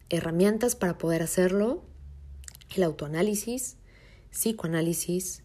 herramientas 0.10 0.76
para 0.76 0.98
poder 0.98 1.22
hacerlo, 1.22 1.84
el 2.76 2.84
autoanálisis, 2.84 3.78
psicoanálisis, 4.32 5.44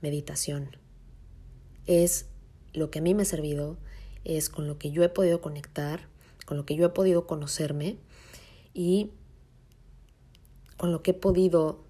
meditación. 0.00 0.76
Es 1.86 2.26
lo 2.72 2.90
que 2.90 3.00
a 3.00 3.02
mí 3.02 3.14
me 3.14 3.22
ha 3.22 3.26
servido, 3.26 3.78
es 4.24 4.48
con 4.48 4.66
lo 4.66 4.78
que 4.78 4.90
yo 4.90 5.02
he 5.02 5.08
podido 5.08 5.40
conectar, 5.40 6.08
con 6.46 6.56
lo 6.56 6.66
que 6.66 6.76
yo 6.76 6.86
he 6.86 6.90
podido 6.90 7.26
conocerme 7.26 7.98
y 8.74 9.10
con 10.76 10.92
lo 10.92 11.02
que 11.02 11.12
he 11.12 11.14
podido 11.14 11.84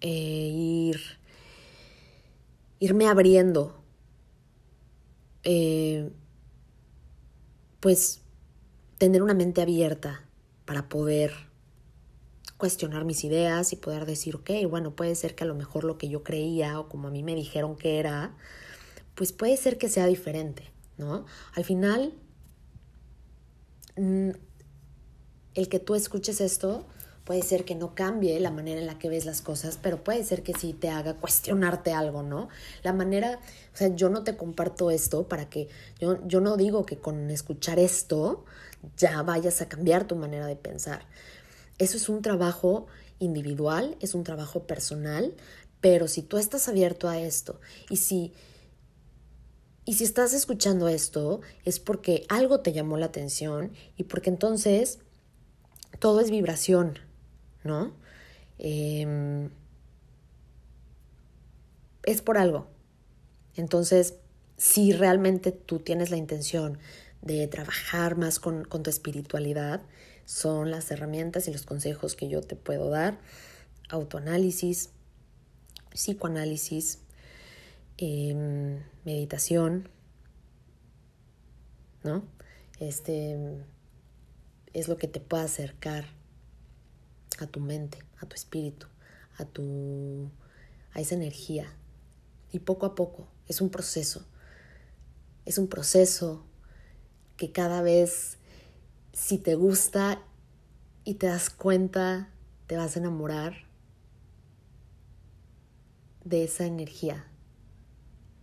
eh, 0.00 0.50
ir, 0.54 1.00
irme 2.80 3.06
abriendo, 3.06 3.82
eh, 5.44 6.10
pues 7.80 8.22
tener 8.98 9.22
una 9.22 9.34
mente 9.34 9.62
abierta 9.62 10.28
para 10.72 10.88
poder 10.88 11.34
cuestionar 12.56 13.04
mis 13.04 13.24
ideas 13.24 13.74
y 13.74 13.76
poder 13.76 14.06
decir, 14.06 14.36
ok, 14.36 14.52
bueno, 14.70 14.96
puede 14.96 15.14
ser 15.16 15.34
que 15.34 15.44
a 15.44 15.46
lo 15.46 15.54
mejor 15.54 15.84
lo 15.84 15.98
que 15.98 16.08
yo 16.08 16.22
creía 16.22 16.80
o 16.80 16.88
como 16.88 17.08
a 17.08 17.10
mí 17.10 17.22
me 17.22 17.34
dijeron 17.34 17.76
que 17.76 17.98
era, 17.98 18.34
pues 19.14 19.34
puede 19.34 19.58
ser 19.58 19.76
que 19.76 19.90
sea 19.90 20.06
diferente, 20.06 20.72
¿no? 20.96 21.26
Al 21.54 21.64
final, 21.64 22.14
mm, 23.98 24.30
el 25.56 25.68
que 25.68 25.78
tú 25.78 25.94
escuches 25.94 26.40
esto 26.40 26.86
puede 27.24 27.42
ser 27.42 27.66
que 27.66 27.74
no 27.74 27.94
cambie 27.94 28.40
la 28.40 28.50
manera 28.50 28.80
en 28.80 28.86
la 28.86 28.98
que 28.98 29.10
ves 29.10 29.26
las 29.26 29.42
cosas, 29.42 29.78
pero 29.82 30.02
puede 30.02 30.24
ser 30.24 30.42
que 30.42 30.54
sí 30.54 30.72
te 30.72 30.88
haga 30.88 31.16
cuestionarte 31.20 31.92
algo, 31.92 32.22
¿no? 32.22 32.48
La 32.82 32.94
manera, 32.94 33.40
o 33.74 33.76
sea, 33.76 33.88
yo 33.88 34.08
no 34.08 34.24
te 34.24 34.38
comparto 34.38 34.90
esto 34.90 35.28
para 35.28 35.50
que, 35.50 35.68
yo, 36.00 36.26
yo 36.26 36.40
no 36.40 36.56
digo 36.56 36.86
que 36.86 36.96
con 36.96 37.30
escuchar 37.30 37.78
esto 37.78 38.46
ya 38.96 39.22
vayas 39.22 39.60
a 39.62 39.68
cambiar 39.68 40.06
tu 40.06 40.16
manera 40.16 40.46
de 40.46 40.56
pensar. 40.56 41.06
Eso 41.78 41.96
es 41.96 42.08
un 42.08 42.22
trabajo 42.22 42.86
individual, 43.18 43.96
es 44.00 44.14
un 44.14 44.24
trabajo 44.24 44.66
personal, 44.66 45.34
pero 45.80 46.08
si 46.08 46.22
tú 46.22 46.38
estás 46.38 46.68
abierto 46.68 47.08
a 47.08 47.18
esto 47.18 47.60
y 47.90 47.96
si 47.96 48.32
y 49.84 49.94
si 49.94 50.04
estás 50.04 50.32
escuchando 50.32 50.88
esto 50.88 51.40
es 51.64 51.80
porque 51.80 52.24
algo 52.28 52.60
te 52.60 52.72
llamó 52.72 52.98
la 52.98 53.06
atención 53.06 53.72
y 53.96 54.04
porque 54.04 54.30
entonces 54.30 55.00
todo 55.98 56.20
es 56.20 56.30
vibración, 56.30 56.98
¿no? 57.64 57.92
Em, 58.58 59.50
es 62.04 62.22
por 62.22 62.38
algo. 62.38 62.68
Entonces, 63.56 64.14
si 64.56 64.92
realmente 64.92 65.50
tú 65.50 65.80
tienes 65.80 66.10
la 66.10 66.16
intención 66.16 66.78
de 67.22 67.46
trabajar 67.46 68.16
más 68.16 68.40
con, 68.40 68.64
tu 68.64 68.90
espiritualidad 68.90 69.80
son 70.24 70.70
las 70.70 70.90
herramientas 70.90 71.48
y 71.48 71.52
los 71.52 71.64
consejos 71.64 72.16
que 72.16 72.28
yo 72.28 72.42
te 72.42 72.56
puedo 72.56 72.90
dar. 72.90 73.18
Autoanálisis, 73.88 74.90
psicoanálisis, 75.90 76.98
em, 77.96 78.82
meditación, 79.04 79.88
¿no? 82.02 82.24
Este 82.78 83.64
es 84.72 84.88
lo 84.88 84.96
que 84.96 85.08
te 85.08 85.20
puede 85.20 85.44
acercar 85.44 86.06
a 87.38 87.46
tu 87.46 87.60
mente, 87.60 87.98
a 88.18 88.26
tu 88.26 88.34
espíritu, 88.34 88.86
a 89.38 89.44
tu 89.44 90.30
a 90.94 91.00
esa 91.00 91.14
energía. 91.14 91.66
Y 92.50 92.60
poco 92.60 92.86
a 92.86 92.94
poco 92.94 93.28
es 93.46 93.60
un 93.60 93.70
proceso. 93.70 94.26
Es 95.44 95.58
un 95.58 95.68
proceso 95.68 96.44
que 97.36 97.52
cada 97.52 97.82
vez 97.82 98.38
si 99.12 99.38
te 99.38 99.54
gusta 99.54 100.22
y 101.04 101.14
te 101.14 101.26
das 101.26 101.50
cuenta, 101.50 102.28
te 102.66 102.76
vas 102.76 102.96
a 102.96 103.00
enamorar 103.00 103.54
de 106.24 106.44
esa 106.44 106.64
energía 106.64 107.26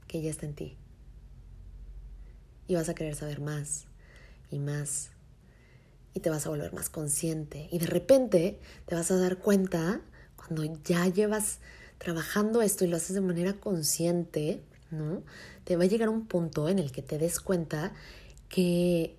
que 0.08 0.22
ya 0.22 0.30
está 0.30 0.46
en 0.46 0.56
ti. 0.56 0.78
Y 2.68 2.76
vas 2.76 2.90
a 2.90 2.94
querer 2.94 3.16
saber 3.16 3.42
más 3.42 3.86
y 4.52 4.60
más. 4.60 5.10
Y 6.14 6.20
te 6.20 6.30
vas 6.30 6.46
a 6.46 6.50
volver 6.50 6.74
más 6.74 6.90
consciente. 6.90 7.68
Y 7.72 7.80
de 7.80 7.88
repente 7.88 8.60
te 8.86 8.96
vas 8.96 9.10
a 9.12 9.18
dar 9.18 9.38
cuenta, 9.38 10.02
cuando 10.36 10.64
ya 10.84 11.08
llevas 11.08 11.60
trabajando 11.98 12.62
esto 12.62 12.86
y 12.86 12.88
lo 12.88 12.98
haces 12.98 13.16
de 13.16 13.22
manera 13.22 13.54
consciente, 13.54 14.64
¿no? 14.92 15.24
Te 15.64 15.76
va 15.76 15.84
a 15.84 15.88
llegar 15.88 16.10
un 16.10 16.28
punto 16.28 16.70
en 16.70 16.80
el 16.80 16.92
que 16.92 17.02
te 17.02 17.18
des 17.18 17.40
cuenta 17.40 17.94
que 18.50 19.18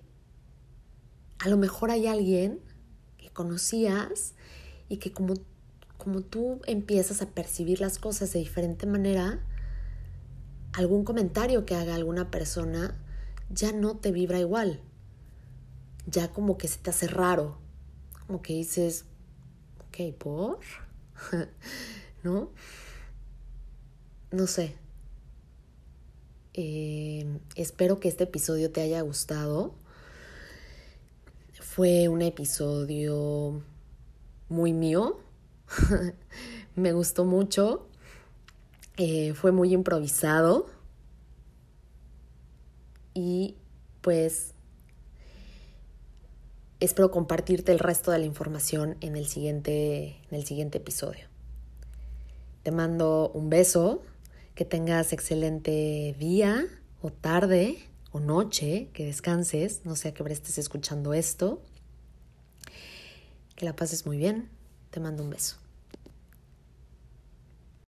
a 1.39 1.49
lo 1.49 1.57
mejor 1.57 1.89
hay 1.89 2.05
alguien 2.07 2.59
que 3.17 3.29
conocías 3.29 4.35
y 4.89 4.97
que 4.97 5.11
como, 5.11 5.33
como 5.97 6.21
tú 6.21 6.61
empiezas 6.67 7.21
a 7.21 7.29
percibir 7.29 7.81
las 7.81 7.97
cosas 7.97 8.31
de 8.33 8.39
diferente 8.39 8.85
manera, 8.85 9.39
algún 10.73 11.03
comentario 11.03 11.65
que 11.65 11.75
haga 11.75 11.95
alguna 11.95 12.29
persona 12.29 12.97
ya 13.49 13.71
no 13.71 13.97
te 13.97 14.11
vibra 14.11 14.39
igual. 14.39 14.81
Ya 16.05 16.31
como 16.31 16.57
que 16.57 16.67
se 16.67 16.79
te 16.79 16.89
hace 16.89 17.07
raro. 17.07 17.57
Como 18.27 18.41
que 18.41 18.53
dices, 18.53 19.05
ok, 19.87 20.15
¿por? 20.17 20.59
¿No? 22.23 22.51
No 24.31 24.47
sé. 24.47 24.80
Eh, 26.53 27.39
espero 27.55 27.99
que 27.99 28.09
este 28.09 28.25
episodio 28.25 28.71
te 28.71 28.81
haya 28.81 29.01
gustado. 29.01 29.73
Fue 31.59 32.07
un 32.09 32.21
episodio 32.21 33.61
muy 34.49 34.73
mío. 34.73 35.19
Me 36.75 36.91
gustó 36.91 37.25
mucho. 37.25 37.87
Eh, 38.97 39.33
fue 39.33 39.51
muy 39.51 39.73
improvisado. 39.73 40.67
Y 43.13 43.55
pues 44.01 44.53
espero 46.79 47.11
compartirte 47.11 47.71
el 47.71 47.79
resto 47.79 48.11
de 48.11 48.19
la 48.19 48.25
información 48.25 48.97
en 49.01 49.15
el 49.15 49.27
siguiente, 49.27 50.17
en 50.29 50.37
el 50.37 50.45
siguiente 50.45 50.79
episodio. 50.79 51.27
Te 52.63 52.71
mando 52.71 53.31
un 53.33 53.49
beso, 53.49 54.01
que 54.55 54.65
tengas 54.65 55.13
excelente 55.13 56.15
día 56.19 56.65
o 57.01 57.11
tarde 57.11 57.77
o 58.11 58.19
noche, 58.19 58.89
que 58.93 59.05
descanses, 59.05 59.81
no 59.85 59.95
sé 59.95 60.09
a 60.09 60.13
qué 60.13 60.23
estés 60.31 60.57
escuchando 60.57 61.13
esto. 61.13 61.61
Que 63.55 63.65
la 63.65 63.75
pases 63.75 64.05
muy 64.05 64.17
bien. 64.17 64.49
Te 64.89 64.99
mando 64.99 65.23
un 65.23 65.29
beso. 65.29 65.60